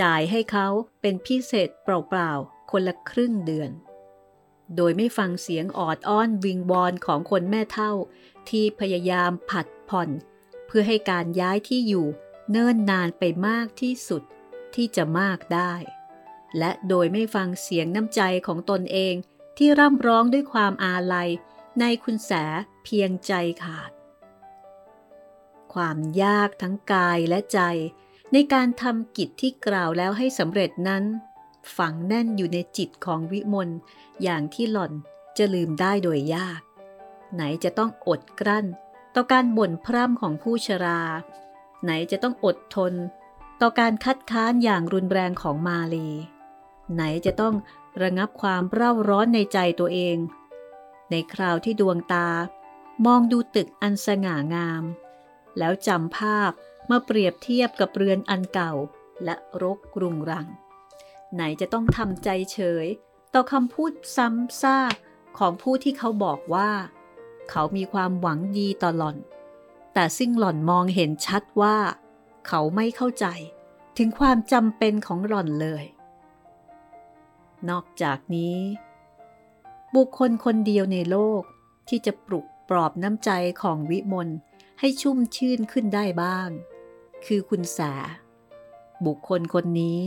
[0.00, 0.68] จ่ายให้เขา
[1.00, 3.70] เป็นพิเศษเปล่าๆ คนละครึ่งเดือน
[4.76, 7.92] โดยไม่ฟังเสียงออดอ้อนวิงวอนของคนแม่เท่า
[8.48, 10.10] ที่พยายามผัดผ่อน
[10.66, 12.06] เพื่อให้การย้ายที่อยู่
[12.50, 14.22] เนิ่นนานไปมากที่สุด
[14.74, 15.72] ที่จะมากได้
[16.58, 19.14] และโดยไม่ฟังเสียงน้ำใจของตนเอง
[19.58, 21.28] ที่ร่ำร้องด้วยความอาลัย
[21.80, 22.30] ในคุณแส
[22.84, 23.32] เพียงใจ
[23.64, 23.90] ขาด
[25.74, 27.60] ความยากทั้งกายและใจ
[28.32, 31.04] ในการทำกิจที่กล่าวแล้วให้สำเร็จนั้น
[31.76, 33.70] ฝังแน่นอยู่ในจิตของวิมล
[34.22, 34.92] อย่างที่หล่อน
[35.36, 36.60] จะลืมได้โดยยาก
[37.34, 38.66] ไหนจะต้องอดกลั้น
[39.14, 41.00] ต่อการบ่นพร่ำของผู้ชรา
[41.82, 42.92] ไหนจะต้องอดทน
[43.60, 46.08] ต่อการคัดค้านอย่างรุนแรงของมาลี
[46.94, 47.54] ไหนจะต้อง
[48.02, 50.16] ระงับความเร่าร้อนในใจตัวเอง
[51.10, 52.28] ในคราวที่ดวงตา
[53.06, 54.82] มองดูตึกอันสง่างาม
[55.58, 56.52] แล้วจำภาพ
[56.90, 58.72] มาเปรียบเทียบกับเรือนอันเก่า
[59.24, 60.46] และรกรุงรัง
[61.34, 62.86] ไหนจะต้องทำใจเฉย
[63.34, 64.94] ต่อคำพูดซ้ำซาก
[65.38, 66.70] ของผู้ที่เขาบอกว่า
[67.50, 69.16] เขามีความหวังดีต่อหล่อน
[69.94, 71.76] แต่ซึ่งหล่อนมองเห็นชัดว่า
[72.46, 73.26] เขาไม่เข้าใจ
[73.96, 75.84] ถึงความจำเป็นของหล่อนเลย
[77.70, 78.58] นอกจากนี้
[79.94, 81.42] บุคคลคนเดียวในโลก
[81.88, 83.30] ที่จะปลุกปลอบน้ำใจ
[83.62, 84.28] ของวิมล
[84.80, 86.50] ให้ชุ่มชื่นขึ้นได้บ้าง
[87.26, 87.92] คือคุณสา
[89.06, 90.02] บุคคลคนนี้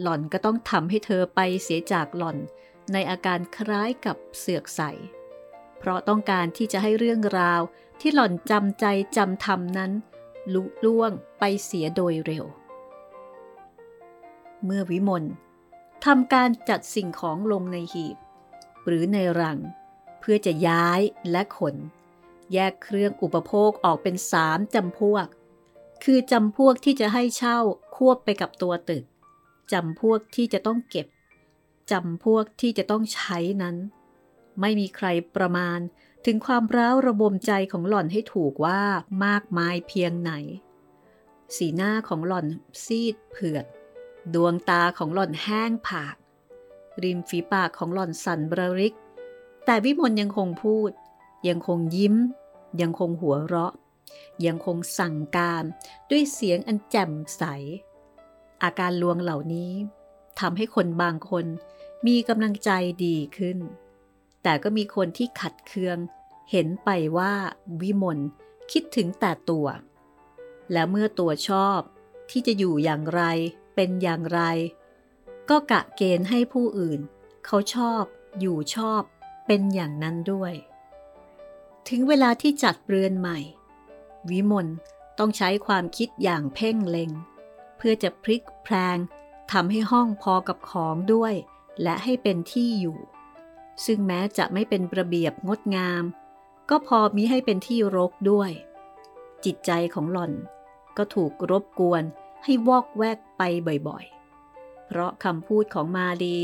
[0.00, 2.38] หล่อนก็ต้องทำให้เธอไปเสียจากหล่อน
[2.92, 4.80] ในอาการคล้ายกับเสือกใส
[5.78, 7.60] เพราะต้องการที่จะให้เรื่องราว
[8.00, 8.84] ที่หล่อนจำใจ
[9.16, 9.92] จำทำนั้น
[10.54, 12.44] ลุล่วงไปเสียโดยเร็ว
[14.64, 15.24] เมื่อวิมล
[16.04, 18.16] ทำการจัดสิ่งของลงในหีบ
[18.86, 19.58] หรือในรัง
[20.20, 21.76] เพื่อจะย้ายและขน
[22.52, 25.26] แยกเครื่องอุปโภคออกเป็นสามจำพวก
[26.04, 27.58] คือจำพวกที่จะให้เช่า
[27.96, 29.04] ควบไปกับตัวตึก
[29.72, 31.06] จำพวกที่จะต้องเก็บ
[31.90, 33.76] จำพวกที่จะต้องใช้นั้น
[34.60, 35.78] ไม่มีใครประมาณ
[36.26, 38.82] ถึงความร้าวระบมใจของหล่อนให้ถูกว่า
[39.24, 40.32] มากมายเพียงไหน
[41.56, 42.46] สีหน้าของหล่อน
[42.84, 43.64] ซีดเผือด
[44.34, 46.16] ดวงตาของหล่อนแห้งผาก
[47.02, 48.94] ริมฝีปากของหล่อนสั่นบระริก
[49.64, 50.90] แต่วิมลยังคงพูด
[51.48, 52.16] ยังคงยิ้ม
[52.80, 53.72] ยังคงหัวเราะ
[54.46, 55.64] ยังคงสั่งการ
[56.10, 57.42] ด้วยเสียงอันแจ่มใส
[58.62, 59.72] อาการลวงเหล่านี้
[60.40, 61.46] ทำให้คนบางคน
[62.06, 62.70] มีกำลังใจ
[63.04, 63.58] ดีขึ้น
[64.42, 65.98] แต่ก็มีคนที่ขัดเคือง
[66.50, 67.32] เห็นไปว่า
[67.80, 68.18] วิมล
[68.72, 69.66] คิดถึงแต่ตัว
[70.72, 71.80] และเมื่อตัวชอบ
[72.30, 73.22] ที่จะอยู่อย่างไร
[73.74, 74.40] เป็นอย่างไร
[75.50, 77.00] ก็กะเกณฑ์ให้ผู้อื่น
[77.46, 78.02] เขาชอบ
[78.40, 79.02] อยู่ชอบ
[79.46, 80.54] เป็นอย่างนั้นด้วย
[81.88, 83.38] ถึงเวลาที่จัดเรือนใหม่
[84.30, 84.66] วิมล
[85.18, 87.10] ต้องใช้ความคิดอย่างเพ่งเล็ง
[87.76, 88.96] เพื่อจะพลิกแพลง
[89.52, 91.34] ทำให้ห้องพอกับของด้วย
[91.82, 92.98] และให้เป็นที่อยู่
[93.84, 96.02] ซึ่งแม้จะไม่เป็นระเบียบงดงาม
[96.70, 98.50] ก็พอมีให้เป็นที่รกด้วย
[99.44, 100.32] จิตใจของหล่อน
[100.96, 102.02] ก็ถูกรบกวน
[102.44, 103.42] ให้วอกแวกไป
[103.88, 106.38] บ่อยๆ เพราะคำพูดของมาดี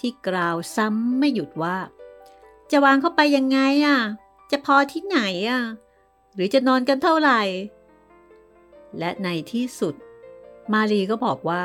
[0.00, 1.76] ที่กล่าวซ้ำไม่หยุดว่า
[2.70, 3.98] จะวางเข้าไปยังไงอะ
[4.50, 5.60] จะพอที่ไหนอะ
[6.34, 7.40] หรือจะนอนกันเท่าไหร่
[8.98, 9.94] และในที่สุด
[10.72, 11.62] มารีก็บอกว่า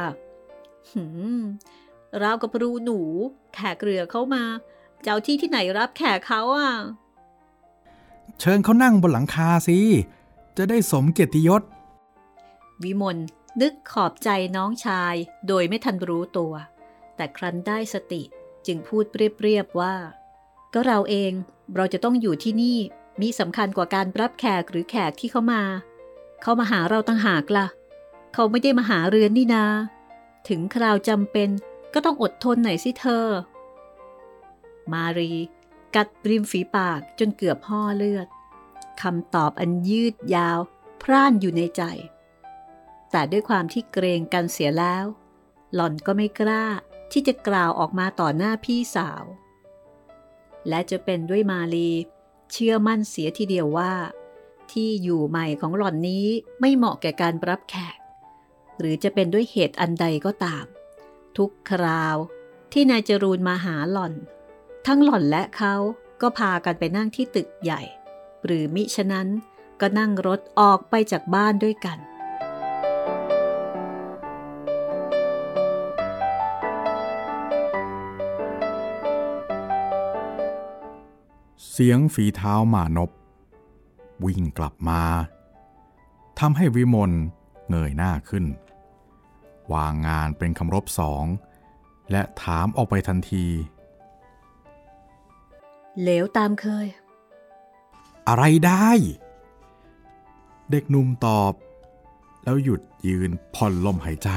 [0.91, 1.04] หื
[1.39, 1.41] ม
[2.21, 2.99] ราวกับรูหนู
[3.54, 4.43] แขกเรือเข้ามา
[5.04, 6.71] เจ้าที่ที่ไหนรับแขกเขาอะ
[8.39, 9.78] เชิญเขานั่งบนหลังคาสิ
[10.58, 11.62] จะได้สมเกียรติยศ
[12.84, 13.17] วิมล
[13.62, 15.15] นึกขอบใจน้องชาย
[15.47, 16.54] โดยไม่ทันรู้ตัว
[17.15, 18.21] แต่ครั้นได้สติ
[18.65, 19.06] จึงพูด
[19.41, 19.95] เรียบๆว่า
[20.73, 21.32] ก็เราเอง
[21.75, 22.80] เราจะต้องอยู่ที่นี่
[23.21, 25.63] มีสำคัญกว่าการรับแขกหรือแขกที่เขามา
[26.41, 27.67] เขามาหาเราตั้งหากละ่ะ
[28.34, 29.65] เขาไม่ได้มาหาเรือนนี่นา
[30.49, 31.49] ถึงคราวจำเป็น
[31.93, 33.28] ก็ต้องอดทนหน่อยสิเธอ
[34.91, 35.32] มารี
[35.95, 38.28] กัดริมฝีปากจนเกือบห่อเลือด
[39.01, 40.60] คำตอบอันยืดยาว
[41.01, 41.84] พร่านอยู่ในใจ
[43.12, 45.06] แต่ด้วยความที่เกรงกันเสียแล้ว
[45.73, 46.65] หล่อนก็ไม่กล้า
[47.12, 49.23] ที่จะกล่าวออกมาต่อหน้าพี่สาว
[50.69, 51.89] และจะเป็นด้วยมาลี
[52.57, 53.93] เชื่อมั่นเสียทีเดียวว่า
[54.71, 56.25] ที่อยู่ใหม่ของหล่อนนี้
[56.59, 57.97] ไม่เหมาะแก่การรับแขก
[58.79, 60.65] หรือจะเป็นด้วยเหตุอันใดก็ตาม
[61.37, 62.15] ทุกคราว
[62.71, 64.13] ที่นายจรูนมาหาหล่อน
[64.87, 65.75] ทั้งหล่อนและเขา
[66.21, 67.81] ก็พากันไปนั่งที่ตึกใหญ่
[68.45, 69.27] หรือมิฉะนั้น
[69.81, 71.97] ก็นั่งรถออกไปจากบ้านด้วยกัน
[81.77, 83.11] เสียงฝีเท้าหมานบ
[84.25, 85.03] วิ่งกลับมา
[86.39, 87.11] ทำให้วิมล
[87.69, 88.45] เงยหน้าขึ้น
[89.73, 91.25] วางงานเป็นคำรบสอง
[92.11, 93.45] และถามออกไปทันที
[96.01, 96.88] เหลวตามเคย
[98.27, 98.89] อะไรได้
[100.71, 101.53] เด็กหนุ่มตอบ
[102.43, 104.29] แล้วหยุดยืนผ่อนลมหายใจ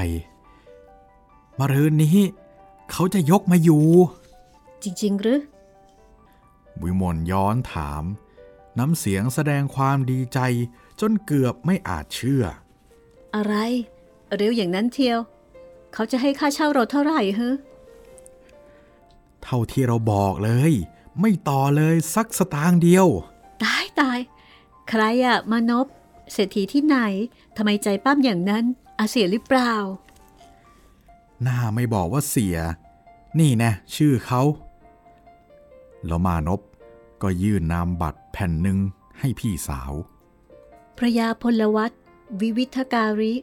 [1.58, 2.18] มารืนนี้
[2.90, 3.84] เขาจะยกมาอยู่
[4.82, 5.40] จริง ๆ หรือ
[6.82, 8.04] วิมลย้อนถาม
[8.78, 10.38] น้ำเสียงแสดงความดีใจ
[11.00, 12.44] จนเกือบไม่อาจเชื่อ
[13.36, 13.54] อะไร
[14.36, 15.18] เร็วอย่างนั้นเทียว
[15.94, 17.52] เขาจะให้ค่าเช่าเราเท่าไหร่เฮ้
[19.42, 20.72] เท่าที่เราบอกเลย
[21.20, 23.06] ไม่ต่อเลยสักสตางค์เดียว
[23.64, 24.18] ตายตาย
[24.88, 25.86] ใครอะมานพ
[26.32, 26.96] เศรษฐีที่ไหน
[27.56, 28.64] ทำไมใจปั้มอย่างนั้น
[28.98, 29.74] อาเสียหรือเปล่า
[31.42, 32.56] หน้าไม่บอกว่าเสีย
[33.38, 34.42] นี่แนะ ชื่อเขา
[36.06, 36.60] แล้วมานพ
[37.22, 38.78] ก็ยื่นนามบัตรแผ่นหนึ่ง
[39.18, 39.92] ให้พี่สาว
[40.98, 41.92] พระยาพลวัต
[42.40, 43.34] วิวิทการิ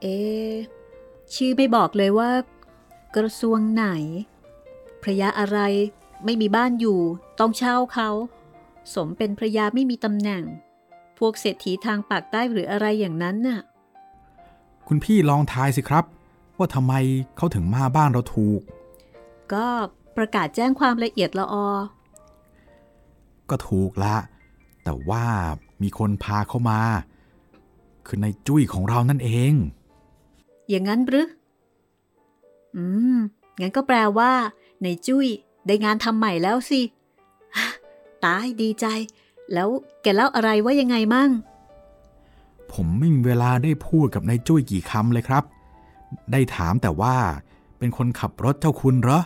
[0.00, 0.54] เอะ
[1.34, 2.30] ชื่อไม่บอกเลยว่า
[3.16, 3.86] กระทรวงไหน
[5.02, 5.58] พระยาอะไร
[6.24, 7.00] ไม่มีบ้านอยู่
[7.40, 8.10] ต้องเช่าเขา
[8.94, 10.42] สมเป็นพระยาไม่มีตำแหน่ง
[11.18, 13.60] พวกเศรษฐีทางปากใต้หรืออะไรอย่างนั้นน่ะ
[14.88, 16.04] คุณพี่ลองทายสิครับ
[16.58, 16.94] ว่าทำไม
[17.36, 18.60] เขาถึงมาบ้านเราถูก
[19.54, 19.66] ก็
[20.16, 21.68] ประกาศแจ้งความละเอียดละออ
[23.50, 24.16] ก็ถูกละ
[24.84, 25.24] แต่ว่า
[25.82, 26.80] มีคนพาเขามา
[28.06, 29.54] คือในจุ้ยของเรานั่นเอง
[30.68, 31.28] อย่างนั้นหรือ
[32.76, 32.84] อื
[33.16, 33.18] ม
[33.60, 34.32] งั้นก็แปลว่า
[34.82, 35.26] ในจุ้ย
[35.66, 36.80] ได้งานทำใหม่แล้วสิ
[38.24, 38.86] ตายดีใจ
[39.52, 39.68] แล้ว
[40.02, 41.30] แกเล่าอะไรว่ายังไงมั่ง
[42.72, 45.44] ผมไม่มีเวลาได้พูดกับนายจุ้ยกี่คำเลยครับ
[46.32, 47.16] ได้ถามแต่ว่า
[47.78, 49.20] เป็นคนขับรถเจ้าคุณเหรอ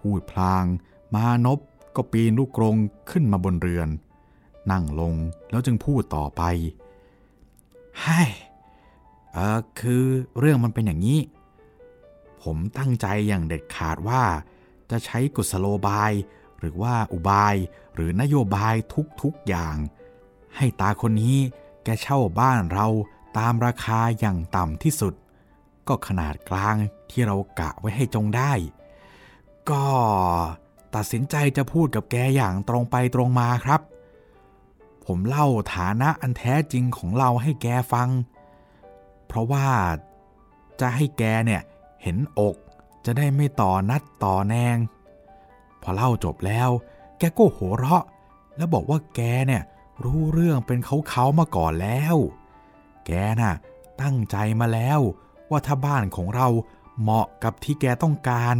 [0.00, 0.64] พูดพลาง
[1.14, 1.58] มานพ
[1.96, 2.76] ก็ปีนลูกกรง
[3.10, 3.88] ขึ้นมาบนเรือน
[4.70, 5.14] นั่งลง
[5.50, 6.42] แล้วจึงพูดต่อไป
[8.02, 8.22] ให้
[9.32, 10.04] เออคือ
[10.38, 11.20] เรื่องมันเป็นอย่างนี้
[12.42, 14.22] ผมตั้งใจอย่างเด็ดขาดว่า
[14.90, 16.12] จะใช้กุศโลบาย
[16.58, 17.54] หรือว่าอุบาย
[17.94, 18.74] หรือนโยบาย
[19.20, 19.76] ทุกๆอย่าง
[20.56, 21.38] ให้ตาคนนี้
[21.84, 22.86] แกเช่าบ้านเรา
[23.38, 25.14] ตามราคาอย่างต่ำที่สุด
[25.88, 26.76] ก็ขนาดกลาง
[27.10, 28.52] ที่เรากะไว้ให้จงได้
[29.70, 29.84] ก็
[30.94, 33.80] ตัดสินใจจะพูดกับแกอย่างตรงไปตรงมาครับ
[35.06, 38.08] ผมเล่าฐานะอันแท้จริงของเราให้แกฟัง
[39.26, 39.66] เพราะว่า
[40.80, 41.62] จะให้แกเนี่ย
[42.02, 42.56] เห็นอก
[43.04, 44.76] จะได้ไม่ต่อนัดต่อแนง
[45.82, 46.70] พอเล่าจบแล้ว
[47.18, 48.04] แกก็โหเราะ
[48.56, 49.62] แล้วบอกว่าแกเนี่ย
[50.04, 52.16] รู้เรื่องเป็นเขาเขาๆมาก่อนแล้ว
[53.06, 53.52] แกน่ะ
[54.02, 55.00] ตั้งใจมาแล้ว
[55.50, 56.48] ว่าถ้าบ้านของเรา
[57.00, 58.54] เหมาะกับที่แกต้องการ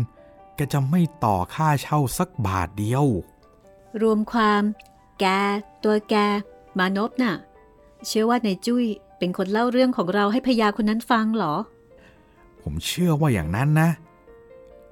[0.61, 3.07] กจะไม่ต่อค่าเช่าสักบาทเดียว
[4.03, 4.63] รวมความ
[5.21, 5.25] แก
[5.85, 6.15] ตัวแก
[6.79, 7.35] มานพน่ะ
[8.07, 8.85] เชื่อว่าในจุ้ย
[9.19, 11.55] เป็นคนเล่าเรื่องของเราให้พญาคนนั้นฟังเหรอ
[12.63, 13.91] ผมเชื่อว่าอย่างนั้นนะ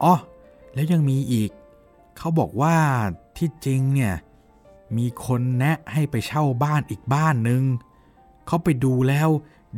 [0.02, 0.14] อ๋อ
[0.74, 1.50] แล้วยังมีอีก
[2.16, 2.74] เขาบอกว่า
[3.36, 4.14] ที่จริงเนี่ย
[4.96, 7.62] มีคนแนะให้ไปเช่าบ้านอีกบ้านหนึ่ง
[8.46, 9.28] เขาไปดูแล้ว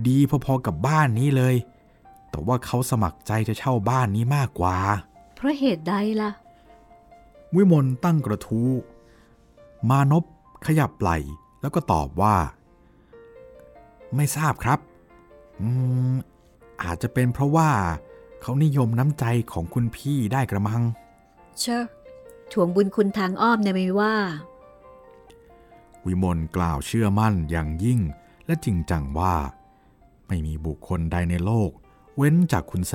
[0.09, 1.55] ดีพอๆกับบ้านนี้เลย
[2.31, 4.76] แต่ว่าเขาสมัครใจจะเช่าบ้านนี้มากกว่า
[5.40, 6.31] เพราะเหตุใดล่ะ
[7.57, 8.70] วิมลตั้งกระทู้
[9.88, 10.24] มานพ
[10.66, 11.18] ขยับไหล่
[11.61, 12.37] แล้วก็ตอบว่า
[14.16, 14.79] ไม่ทราบครับ
[15.61, 15.68] อื
[16.12, 16.14] ม
[16.83, 17.70] อาจจะเป็นเพราะว่า
[18.40, 20.83] เขานิยมน้ำใจของคุณพี่ได้กระมัง
[21.61, 21.85] เชอะ
[22.53, 24.14] ทวงบุญคุณทางอ้อมนะไม่ว่า
[26.07, 28.00] วิมลกล่าวเชื่อมั่นอย่างยิ่ง
[28.46, 29.35] และจริงจังว่า
[30.29, 31.70] ไม่มีบุคคลใดในโลก
[32.16, 32.94] เว้นจากคุณแ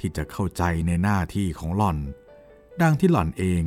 [0.00, 1.98] ที่จะเข้าใจในหน้าที่ของหล่อน
[2.82, 3.62] ดังที่หล่อนเอง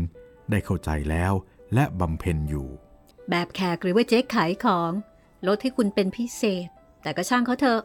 [0.51, 1.33] ได้เข้าใจแล้ว
[1.73, 2.67] และบำเพ็ญอยู่
[3.29, 4.91] แบบแขกหรือว่าเจ๊ขายของ
[5.47, 6.67] ลดให้คุณเป็นพิเศษ
[7.01, 7.81] แต่ก็ช่างเขาเถอะ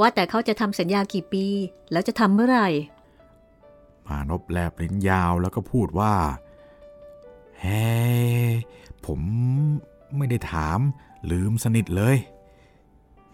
[0.00, 1.46] ว่าแต่เขาจะทำสัญญากี่ปี
[1.92, 2.68] แล้วจะทำเมื่อไหร่
[4.06, 6.14] มานพแลบลิ้นยาวแล้วก็พูดว่า
[7.60, 7.84] เฮ้
[9.06, 9.20] ผม
[10.16, 10.78] ไม่ได้ถาม
[11.30, 12.16] ลืมสนิทเลย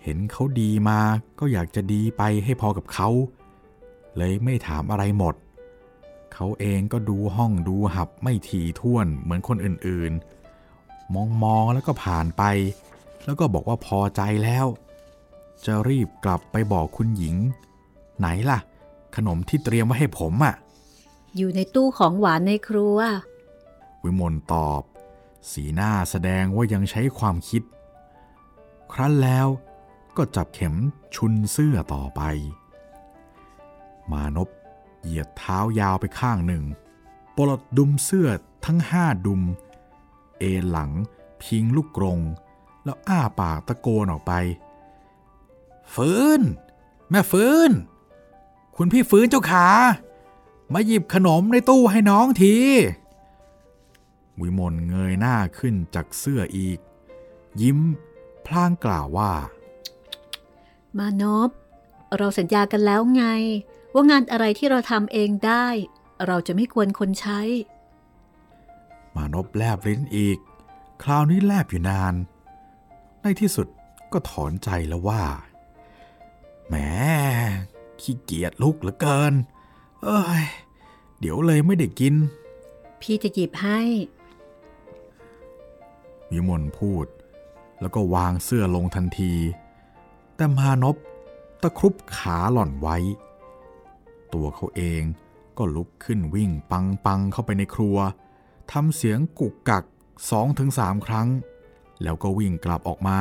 [0.03, 1.01] เห็นเขาดีมา
[1.38, 3.09] ก็อยากจะดีไปให้พอกับเขา
[4.17, 5.35] เลยไม่ถามอะไรหมด
[6.35, 12.43] เขาเองก็ดูห้องดูหับไม่ถี่ท่วนเหมือนคนอื่นๆ มองมองแล้วก็ผ่านไป
[13.25, 14.67] แล้วก็บอกว่าพอใจแล้ว
[15.65, 17.37] จะรีบกลับไปบอกคุณหญิง
[18.19, 18.59] ไหนล่ะ
[19.17, 20.55] ขนมที่เตรียมไว้ให้ผมอะ่ะ
[21.37, 22.99] อยู่ในตู้ของหวานในครัว
[24.03, 24.83] วิมลตอบ
[25.51, 27.63] สีหน้าแสดงว่ายังใช้ความคิด
[28.93, 29.49] ครั้นแล้ว
[30.17, 30.75] ก็จับเข็ม
[31.15, 32.23] ชุนเสื้อต่อไป
[34.12, 34.49] มานพ
[35.03, 36.64] เหยียดเท้ายาวไปข้างหนึ่ง
[37.37, 38.29] ปลดดุมเสื้อ
[38.66, 39.42] ทั้งห้าดุม
[40.38, 40.90] เอหลัง
[41.42, 42.21] พิงลูกกรง
[42.85, 44.33] แล้วอ้าปากตะโกนออกไป
[45.95, 46.40] ฟื้น
[47.11, 47.71] แม่ฟื้น
[48.77, 49.69] คุณพี่ฟื้นเจ้าขา
[50.73, 52.57] มาหยิบขนมในตู้ให้น้องที
[54.40, 56.79] วิมลเงยหน้าขึ้นจากเสื้ออีก
[57.61, 57.79] ยิ้ม
[58.47, 59.33] พลางกล่าวว่า
[60.99, 61.51] มานพ
[62.16, 63.25] เราสัญญากันแล้วไง
[63.97, 65.67] ว่างานอะไรที่เราทำเองได้
[66.27, 67.41] เราจะไม่ควรคนใช้
[69.15, 70.39] มานพแลบลิ้นอีก
[71.03, 72.15] คราวนี้แลบอยู่นาน
[73.23, 73.67] ในที่สุด
[74.13, 75.23] ก็ถอนใจแล้วว่า
[76.67, 76.75] แหม
[78.01, 79.35] ขี้เกียจลุกเหลือเกิน
[80.03, 80.45] เอ้ย
[81.21, 82.15] เดี๋ยวเลยไม่ได้กิน
[83.01, 83.81] พี่จะหยิบให้
[86.31, 87.07] วิมลพูด
[87.81, 89.35] แล้วก็วางเสื้อลงทันที
[90.37, 90.97] แต่มานพ
[91.63, 92.97] ตะครุบขาหล่อนไว้
[94.35, 95.03] ตัวเขาเอง
[95.59, 97.97] ก็ลุกขึ้นวิ่งปังปังเข้าไปในครัว
[98.73, 99.85] ทำเสียงกุกกัก
[100.31, 101.29] สองถึงสามครั้ง
[102.03, 103.21] แล้วก็วิ่งกลับออกมา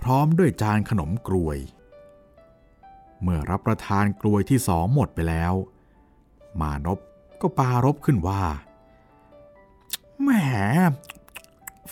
[0.00, 1.58] พร้อมด้วยจานขนมกลวย
[3.22, 5.54] เมื่อรับประทานกลวยที่สองหมดไปแล้ว
[6.60, 6.98] มานพ
[7.40, 8.42] ก็ปารบขึ้นว่า
[10.20, 10.28] แหม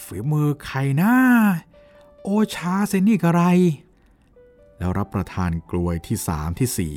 [0.02, 1.12] ฝีมือใครนะ
[2.22, 3.42] โอชาเซนี่กระไร
[4.78, 6.96] แล้วรับประทานกลวยที่สามที่สี่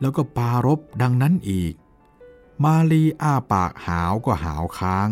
[0.00, 1.74] แล้วก็ปารบดังนั้นอีก
[2.64, 5.08] มาลีอ้าปากหาวก็หาวค้าง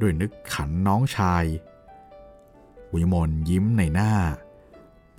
[0.00, 1.44] ด้วยนึกขันน้องชาย
[2.94, 4.12] วิมลยิ้มในหน้า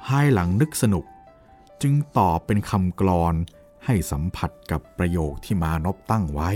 [0.02, 1.06] ภายหลังนึกสนุก
[1.82, 3.36] จึงตอบเป็นคำกลอน
[3.86, 6.52] ให้สัมผัสกับประโยคที่มานพตั้งไว้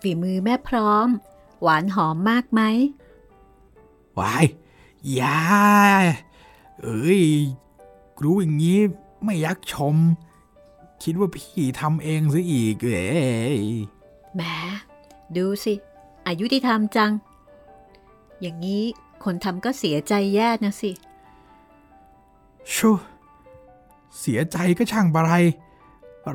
[0.00, 1.08] ฝีมือแม่พร้อม
[1.62, 2.60] หวานหอมมากไหม
[4.18, 4.46] วาย
[5.14, 5.40] อยา
[6.82, 7.22] เอ้ย
[8.22, 8.80] รู้อย่างนี้
[9.24, 9.96] ไม่ยักชม
[11.02, 13.60] คิดว่าพี่ทำเองซะอีกเอ้ย
[14.34, 14.42] แหม
[15.36, 15.74] ดูสิ
[16.26, 17.12] อายุที่ทำจัง
[18.40, 18.84] อย่างนี้
[19.24, 20.90] คนทำก็เสียใจแย่นะสิ
[22.74, 22.90] ชู
[24.18, 25.32] เสียใจก็ช่างบะไร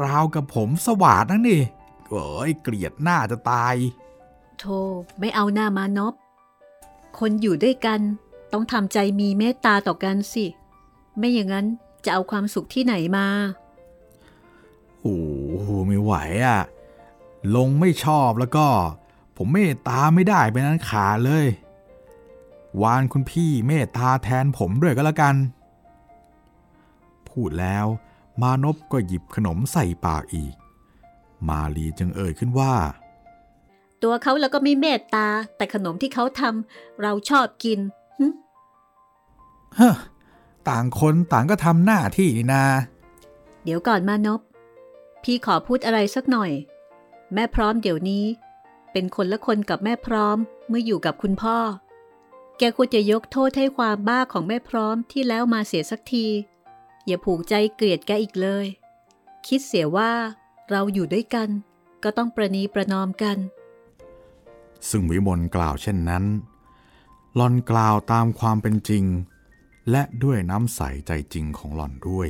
[0.04, 1.62] ราวกับผมสวาดนั่นนี่
[2.10, 3.76] โอ้ยเกลียดหน้าจะตาย
[4.60, 4.80] โธ่
[5.20, 6.14] ไม่เอาหน้ามานพ
[7.20, 8.00] คนอยู่ด้วยกัน
[8.54, 10.46] ต้องทำใจมีเมตตาต่อกันสิ
[11.18, 11.66] ไม่อย่างนั้น
[12.06, 13.28] จะเอาความสุขที่ไหนมา
[15.06, 15.20] โอ้
[15.62, 16.14] โหไม่ไหว
[16.46, 16.60] อะ่ะ
[17.56, 18.68] ลงไม่ชอบแล้วก็
[19.38, 21.46] ผมเมตตาไม่ได้เป็นนั้นขาดเลย
[22.82, 25.36] วานคุณพี่เมตตาแทนผมด้วยก็แล้วกัน
[27.30, 27.86] พูดแล้ว
[28.42, 30.54] มานพก็หยิบขนมใส่ปากอีก
[31.48, 32.74] มาลีจึงเอ่ยขึ้นว่า
[34.04, 35.28] ตัวเขาแล้วก็ไม่เมตตา
[35.58, 37.80] แต่ขนมที่เขาทำเราชอบกิน
[38.20, 38.26] หึ
[39.76, 39.96] เฮ้อ
[40.70, 42.64] ต่างคนต่างก็ทำหน้าที่นี่นา
[43.64, 44.42] เดี๋ยวก่อนมานพ
[45.30, 46.52] พี่ขอพูดอะไรสักหน่อย
[47.34, 48.26] แม่พร้อมเดี๋ยวนี้
[48.92, 51.58] เป็นคนละคนกับแม่พร้อมเมื่ออยู่กับคุณพ่อ
[52.58, 56.28] แกควรจะยกโทษให้ความบ้าของแม่พร้อมที่แล้วมาเสียสักที
[57.06, 58.66] อย่าผูกใจเกลียดแกอีกเลย
[59.48, 60.12] คิดเสียว่า
[60.70, 61.50] เราอยู่ด้วยกัน
[62.04, 63.38] ก็ต้องประนีประนอมกัน
[64.90, 66.24] ซึ่งวิมลกล่าวเช่นนั้น
[67.36, 69.04] หลอนกล่าวตามความเป็นจริง
[69.92, 72.30] และด้วยน้ำใสใจจริงของหล่อนด้วย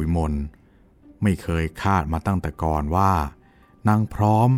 [0.00, 0.32] วิมล
[1.22, 3.12] ไม่เคยคาดมาตั้งแต่ก่อนว่า
[3.88, 4.50] นางพร้อม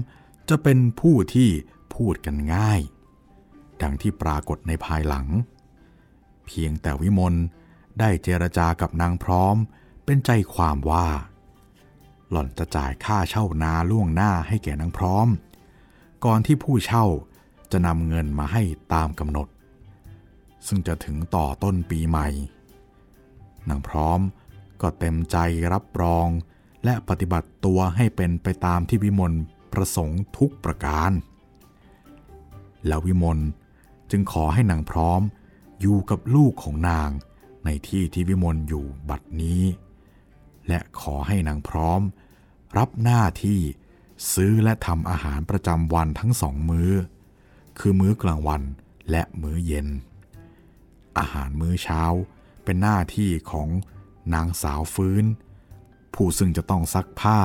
[0.48, 1.48] จะเป็นผู้ที่
[1.94, 2.80] พูดกันง่าย
[3.82, 5.26] ดังที่ปรากฏในภายหลัง
[6.46, 7.34] เพียงแต่วิมล
[8.00, 9.56] ได้เจรจากับนางพร้อม
[10.04, 11.06] เป็นใจความว่า
[12.30, 15.28] หล่อนจะจ่ายค่าเช่านาล่วงหน้าให้แก่นางพร้อม
[16.24, 17.06] ก่อนที่ผู้เช่า
[17.72, 18.62] จะนำเงินมาให้
[18.94, 19.48] ตามกำหนด
[20.66, 22.28] ซึ่งจะถึงต่อต้นปีใหม่
[23.68, 24.20] นางพร้อม
[24.82, 25.36] ก็เต็มใจ
[25.72, 26.28] รับรอง
[26.84, 29.32] และปฏิบัติตัวให้เป็นไปตามที่วิมล
[29.72, 31.10] ประสงค์ทุกประการ
[32.86, 33.38] แล้ววิมล
[34.10, 35.20] จึงขอให้นางพร้อม
[35.80, 37.10] อยู่กับลูกของนาง
[37.64, 39.62] ในที่ที่วิมลอยู่บัดนี้
[40.68, 42.00] และขอให้นางพร้อม
[42.76, 43.60] รับหน้าที่
[44.32, 46.90] ซื้อและทำอาหารประจำวันทั้งสองมื้อ
[47.78, 48.62] คือมื้อกลางวัน
[49.10, 49.88] และมื้อเย็น
[51.18, 52.02] อาหารมื้อเช้า
[52.64, 53.68] เป็นหน้าที่ของ
[54.34, 55.24] นางสาวฟื้น
[56.14, 57.40] ผู้ซึ่งจะต้องซักผ้า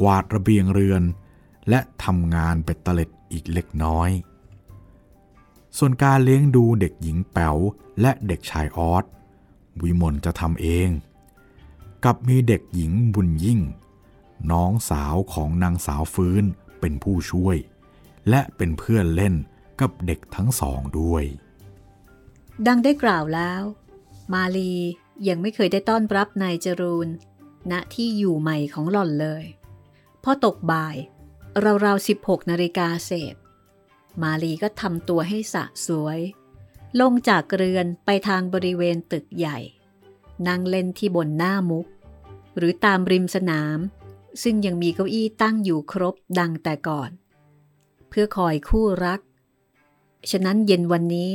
[0.00, 1.02] กวาดระเบียงเรือน
[1.68, 4.10] และทำงานเป็ดตะเล็ดอีกเล็กน้อย
[5.78, 7.56] ส่วนการเลี้ยงดูเด็กหญิงแป๋ว
[8.00, 9.04] และเด็กชายออส
[9.82, 10.88] วิมลจะทำเอง
[12.04, 13.60] กับมีเด็กหญิงบุญยิ่ง
[14.52, 16.44] น้องสาวของนางสาวฟื้น
[16.80, 17.56] เป็นผู้ช่วย
[18.28, 19.34] และเป็นเพื่อนเล่น
[19.80, 21.24] กับเด็กทั้งสองด้วย
[22.66, 23.62] ดังได้กล่าวแล้ว
[24.32, 24.74] มาลี
[25.28, 27.08] ยังไม่เคยได้ต้อนรับนายจรูน
[27.70, 29.44] ณที่อยู่ใหม่ของหล่อนเลย
[30.24, 30.96] พอตกบ่าย
[31.84, 33.34] ราวๆ 16นาฬิกาเศษ
[34.22, 36.18] มาลีก็ทำตัวให้สะสวย
[37.00, 39.58] ลงจากเรือนไปทางบริเวณตึกใหญ่
[40.48, 41.86] นั่งเล่นที่บนหน้ามุก
[42.56, 43.78] หรือตามริมสนาม
[44.42, 47.10] ซึ่งยังมีเก้าอี้ตั้งอยู่ครบดังแต่ก่อน
[48.08, 49.20] เพื่อคอยคู่รัก
[50.30, 51.32] ฉะนั้นเย็นวันนี้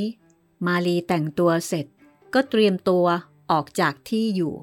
[0.66, 1.86] มาลีแต่งตัวเสร็จ
[2.34, 3.06] ก็เตรียมตัว
[3.52, 4.54] ออกจากที่อยู่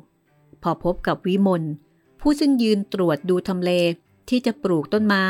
[0.63, 1.63] พอพบกับวิมล
[2.21, 3.71] ผู้ซึ่งยืนตรวจดูทำเล
[4.29, 5.27] ที่จะปลูกต้นไม้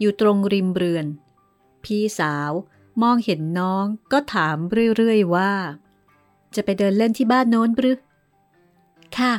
[0.00, 1.06] อยู่ตรงริมเรือน
[1.84, 2.50] พี่สาว
[3.02, 4.56] มองเห็นน้องก็ถาม
[4.96, 5.52] เรื่อยๆว่า
[6.54, 7.98] จะไปเดินเล่นที่บ้านโน้นหรือ
[9.16, 9.34] ค่ะ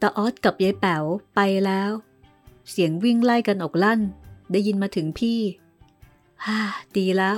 [0.00, 1.04] ตาออสกับยายแป๋ว
[1.34, 1.90] ไปแล้ว
[2.70, 4.00] เสียงวิ่งไล่กันออกลั่น
[4.52, 5.40] ได้ยินมาถึงพี่
[6.44, 6.60] ฮ่า
[6.96, 7.36] ดีแล้ว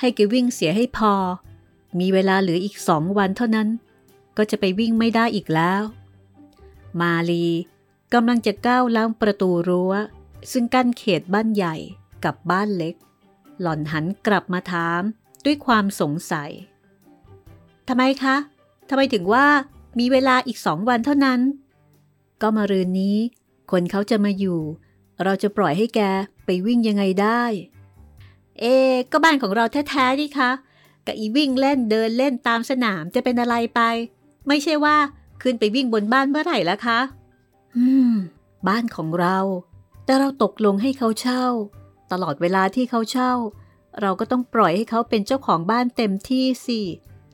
[0.00, 1.12] ให้แกวิ่งเสียให้พอ
[1.98, 3.68] มีเวลาเหลืออีกสองวันเท่านั้น
[4.36, 5.82] ก็จะไปวิ่งไม่ได้อีกแล้ว
[7.00, 7.46] มาลี
[8.14, 9.92] กำลังจะก้าวล้างประตูรั้ว
[10.52, 11.76] ซึ่งกั้นเขตบ้านใหญ่
[12.24, 12.94] กับบ้านเล็ก
[13.60, 15.02] หล่อนหันกลับมาถาม
[15.44, 16.50] ด้วยความสงสัย
[17.88, 18.36] ทำไมคะ
[18.88, 19.46] ทำไมถึงว่า
[19.98, 21.40] มีเวลาอีกสองวันเท่านั้น
[22.42, 23.16] ก็มารืนนี้
[23.70, 24.60] คนเขาจะมาอยู่
[25.24, 26.00] เราจะปล่อยให้แก
[26.44, 27.42] ไปวิ่งยังไงได้
[28.60, 28.64] เอ
[29.12, 30.50] ก็บ้านของเราแท้ๆนี่คะ
[31.06, 33.80] กับอีวิ่งเล่นเดินเล่นตามสนามจะเป็นอะไรไป
[34.48, 34.96] ไม่ใช่ว่า
[35.42, 37.00] ขึ้นไปวิ่งบนบ้านเมื่อไหร่แล้วคะ
[37.76, 38.12] อืม
[38.68, 39.38] บ้านของเรา
[40.04, 41.44] แต่เราตกลงให้เขาเช่า
[42.12, 43.32] ตลอดเวลาที่เขาเช่า
[44.00, 46.80] เราก็ต้องปล่อยให้เขาเป็นเจ้าของบ้านเต็มที่สิ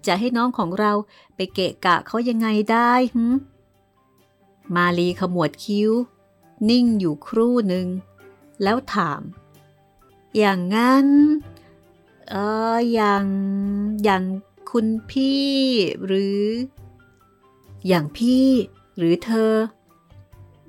[0.06, 0.92] จะให้น้องของเรา
[1.34, 3.24] ไปเกะกะเขายังไงได้ฮึ
[4.74, 5.90] มาลีขมวดคิ้ว
[6.68, 7.86] นิ่งอยู่ครู่หนึ่ง
[8.62, 9.22] แล้วถาม
[10.38, 11.06] อย่างงั้น
[12.30, 12.34] เอ
[12.74, 13.26] ออย่าง
[14.04, 14.22] อย่าง
[14.70, 15.50] คุณพี่
[16.04, 16.40] หรือ
[17.88, 18.48] อย่างพี่
[18.96, 19.52] หรือเธอ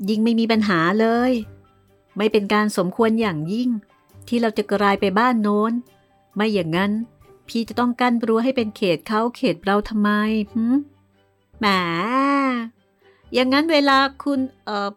[0.09, 1.31] ยิ่งไม่มีปัญหาเลย
[2.17, 3.69] ไม่เป็นการสมควรอย่างยิ่ง
[4.27, 5.73] ที่เราจะกลายไปบ้านโน้น
[6.35, 6.91] ไม่อย่างนั้น
[7.47, 10.09] พี่จะต้องกั้นรั้วให้เป็นเขตเขาเขตเราทำไม
[10.51, 10.77] หืม
[11.59, 11.65] แหม
[13.33, 14.91] อย่างนั้นเวลาคุณเออ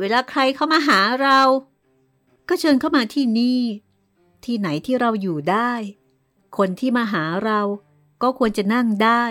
[0.00, 1.40] เวลาใครเข้ามาหาเรา
[2.48, 3.60] ก็เชิญเข้ามาที่นี่
[4.44, 5.72] ที่ไหนที่เราอยู่ได้
[6.56, 7.60] คนที่มาหาเรา
[8.22, 9.24] ก็ควรจะนั่งได้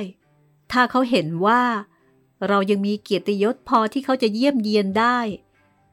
[0.71, 1.63] ถ้าเขาเห็นว่า
[2.47, 5.19] เรายังมีเกียรติยศพอที่เขาจะเยี่ยมเยียนได้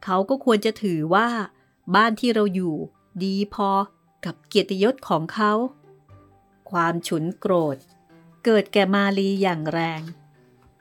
[0.04, 1.28] เขาก็ควรจะถือว่า
[1.94, 2.74] บ้านที่เราอยู่
[3.24, 3.70] ดีพอ
[4.24, 5.52] กับเกียรติยศของเขา
[6.70, 7.76] ความฉุนโกรธ
[8.44, 10.02] เกิดแก่มาลีอย่างแรง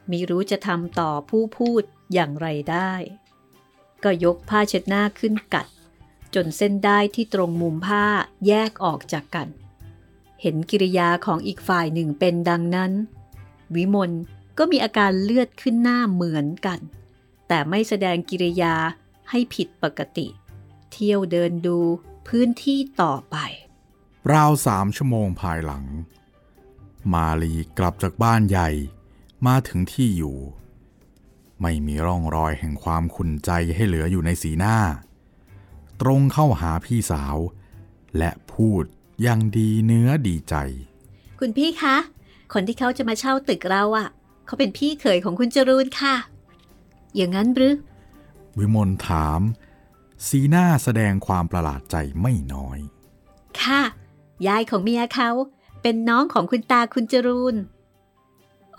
[0.10, 1.84] มิรู้จะทำต่อผู้พูด
[2.14, 2.94] อย่างไรได้
[4.04, 5.68] ก็ยกผ้าเช็ดหน้าขึ้นกัด
[6.36, 8.06] จนเส้นได้ที่ตรงมุมผ้า
[8.48, 9.48] แยกออกจากกัน
[10.42, 12.92] เห็นกิริยาของอีกฝ่ายหนึ่งเป็นดังนั้น
[13.76, 14.12] วิมล
[14.58, 16.80] ก็มีอาการเลือดขึ้นหน้าเหมือนกัน
[17.48, 18.76] แต่ไม่แสดงกิริยา
[19.30, 20.28] ให้ผิดปกติ
[20.92, 21.78] เที่ยวเดินดู
[22.28, 23.38] พื้นที่ต่อไป
[24.34, 25.86] ราวสามชั่วโมงภายหลัง
[27.14, 28.70] มาลีกลับจากบ้านใหญ่
[29.48, 30.38] มาถึงที่อยู่
[31.62, 34.78] ไม่มีร่องรอยแห่งความขุนใจให้เหลืออยู่ในสีหน้า
[36.02, 37.38] ตรงเข้าหาพี่สาว
[38.18, 38.84] และพูด
[39.22, 40.56] อย่างดีเนื้อดีใจ
[41.40, 41.96] คุณพี่คะ
[42.54, 44.08] คนที่เขาจะมาเช่าตึกเราอะ่ะ
[44.46, 46.16] เขาเป็นพี่เขยของคุณจรูนค่ะ
[47.16, 47.76] อย่างนั้นหรือ
[48.58, 49.42] วิมลถาม
[50.28, 52.80] สีหน้าแสดงความประหลาดใจไม่น้อย
[53.62, 53.82] ค่ะ
[54.48, 55.30] ยายของเมียเขา
[55.82, 57.56] เป็นน้องของคุณตาคุณจรูน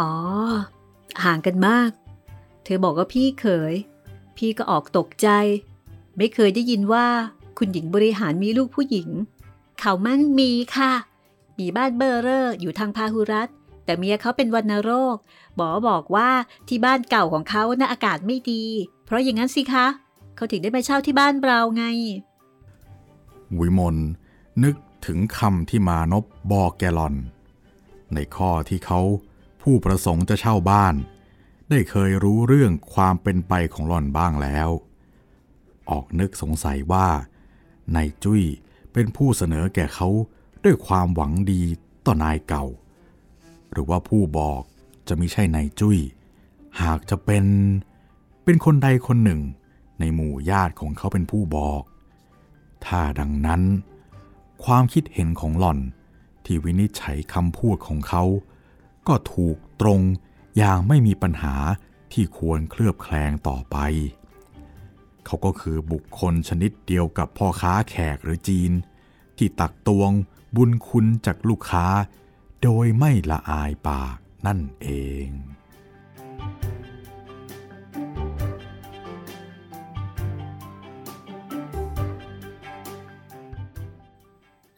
[0.01, 0.15] อ๋อ
[1.25, 1.91] ห่างกันมาก
[2.65, 3.75] เธอบอกว่าพี่เขย
[4.37, 5.29] พี่ก็ออกตกใจ
[6.17, 7.07] ไม่เคยได้ยินว่า
[7.59, 9.09] คุณหญิงบริหารมีลูกผู้หญิง
[9.81, 10.93] เขามั่งมีค่ะ
[11.59, 13.49] มีบ้านเบอร์เรอร์อยู่ทางพาหุรัต
[13.87, 15.17] แต่เมียเขาเป็นวัณโรค
[15.57, 16.31] หมอบอกว่า
[16.69, 18.65] ที่บ้านเก่าของเขาน่ะอากาศไม่ดี
[19.05, 19.87] เพราะอย่างนั้นสิคะ
[20.37, 21.85] เขาถึงได้มาเช่าที่บ้านเราไง
[23.59, 23.97] วิมล
[24.65, 24.75] นึก
[25.07, 27.15] ถึงคำที่มานพบอกแกลอน
[28.15, 29.01] ในข้อที่เขา
[29.63, 30.95] ผู้ประสงค์จะเช่าบ้าน
[31.71, 34.69] ได้เคยรู้เรื่องความเป็นไปของหล่อนบ้างแล้ว
[35.91, 37.09] ออกนึกสงสัยว่า
[37.95, 38.43] นายจุ้ย
[38.93, 40.09] เป็นผู้เสนอแก่เขา
[40.65, 41.63] ด้วยความหวังดี
[42.07, 42.65] ต่อนายเก่า
[43.77, 44.63] หรือว่าผู้บอก
[45.09, 45.99] จะไม่ใช่นายจุ้ย
[46.83, 47.45] หากจะเป็น
[48.45, 49.41] เป็นคนใดคนหนึ่ง
[50.01, 51.83] ในหมู่ญาติของเขาเป็นผู้บอก
[52.87, 53.63] ถ้าดังนั้น
[54.65, 55.79] ความคิดเห็นของหล่อน
[56.45, 58.25] ที่วินิจฉัยคำพูดของเขา
[59.09, 60.01] ก็ถูกตรง
[60.57, 61.55] อย่างไม่มีปัญหา
[62.13, 63.77] ที่ควรเคลือบแคลงต่อไป
[65.27, 68.73] เขาก็คือบุคคลชนิดเดียวกับพ่อค้าแขกหรือจีน
[69.37, 70.11] ที่ตักตวง
[70.57, 71.87] บุญคุณจากลูกค้า
[72.69, 74.89] โดยไม่ละอายปากนั่นเอ
[75.27, 75.29] ง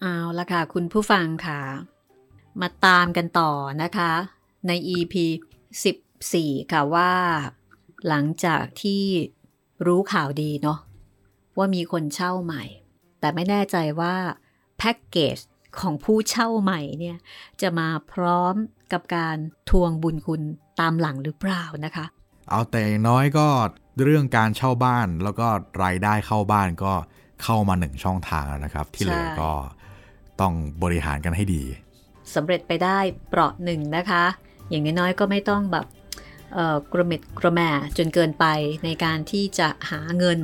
[0.01, 1.61] เอาละค่ะ คุณผู้ฟังค่ะ
[2.61, 4.13] มาตามกันต่อนะคะ
[4.67, 5.15] ใน EP
[5.93, 7.13] 14 ค่ะว่า
[8.09, 9.05] หลังจากที่
[9.87, 10.79] รู้ข่าวดีเนาะ
[11.57, 12.65] ว่ามีคนเช่าใหม่
[13.21, 14.15] แต่ไม่แน่ใจว่า
[14.79, 15.39] แพ็กเกจ
[15.81, 17.17] ของผู้เช่าใหม่เนี่ย
[17.63, 18.55] จะมาพร้อม
[18.93, 19.37] กับการ
[19.71, 20.43] ทวงบุญคุณ
[20.81, 22.07] ตามหลังหรือเปล่านะคะ
[22.51, 23.47] เอาแต่อย่างน้อยก็
[24.05, 25.47] เรื่องการเช่าบ้านแล้วก็
[25.85, 26.93] รายได้เข้าบ้านก็
[27.43, 29.53] เข้ามาหนึ่งช่องทางแล้วนะครับ ที่เหลือใช่ก็
[30.41, 31.63] ต้องบริหารกันให้ดี
[32.35, 32.99] สำเร็จไปได้
[33.29, 34.25] เปราะหนึ่งนะคะ
[34.69, 35.87] อย่างน้อยๆก็ไม่ต้องแบบ
[36.55, 38.47] เอ่อกระเม็ดกระแหม่จนเกินไป
[38.85, 40.39] ในการที่จะหาเงิน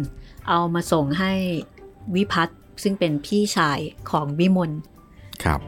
[0.48, 1.32] เอามาส่งให้
[2.16, 3.78] วิพัฒน์ซึ่งเป็นพี่ชาย
[4.10, 4.70] ของวิมล
[5.44, 5.60] ครับ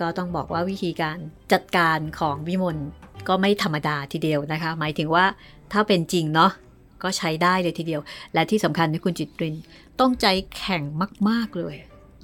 [0.00, 1.18] ก็ต้องบอกว่าวิธีการ
[1.52, 2.78] จัดการของวิมล
[3.28, 5.24] ก็ไม่ธรรมดาทีเดียวนะคะ หมายถึงว่า
[5.72, 6.50] ถ้าเป็นจริงเนาะ
[7.02, 8.00] ก็ใช้ได้เลยทีเดียว
[8.34, 9.54] และที่สำคัญที่คุณจิตริน
[10.00, 10.82] ต้องใจแข็ง
[11.28, 11.74] มาก ๆเลย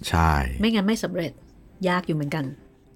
[0.09, 1.33] ใช่ ไม่งั้นไม่สำเร็จ
[1.89, 2.45] ยากอยู่เหมือนกัน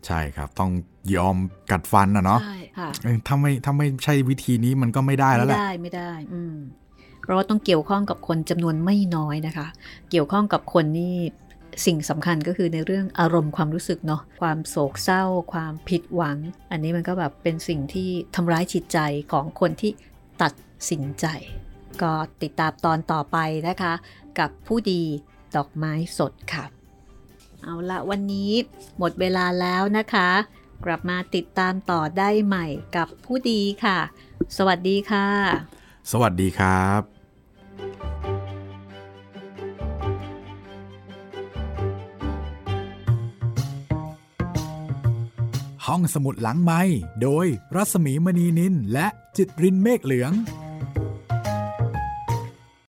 [0.07, 0.70] ใช่ครับ ต้อง
[1.16, 1.36] ยอม
[1.70, 6.55] กัดฟันนะเนาะใช่ค่ะเออถ้าไม่ถ้าไม่ใช่วิธีนี้มันก็ไม่ได้แล้วแหไม่ละได้ไม่ได้ อืม
[7.22, 9.66] เพราะว่าต้องเกี่ยวข้องกับคนจำนวนไม่น้อยนะคะ
[10.10, 11.16] เกี่ยวข้องกับคนนี่
[11.86, 16.38] สิ่งสำคัญก็คือในเรื่องอารมณ์ความรู้สึกเนาะความโศกเศร้า ความผิดหวัง
[16.70, 18.98] อันนี้มันก็แบบเป็นสิ่งที่ทำร้ายจิตใจ
[19.32, 19.90] ของคนที่
[20.42, 20.52] ตัด
[20.90, 21.26] สินใจ
[22.02, 22.12] ก็
[22.42, 23.92] ติดตามตอนต่อไปนะคะ
[24.38, 25.02] กับผู้ดี
[25.56, 26.64] ดอกไม้สดค่ะ
[27.62, 28.50] เอาละวันนี้
[28.98, 30.28] หมดเวลาแล้วนะคะ
[30.84, 32.66] กลับมาติดตามต่อได้ใหม่
[32.96, 33.98] กับผู้ดีค่ะ
[34.56, 37.03] สวัสดีค่ะ สวัสดีครับ
[45.86, 46.82] ห้องสมุดหลังไม้
[47.22, 47.46] โดย
[47.76, 50.32] รัสมีมณีนินและจิตรินเมฆเหลือง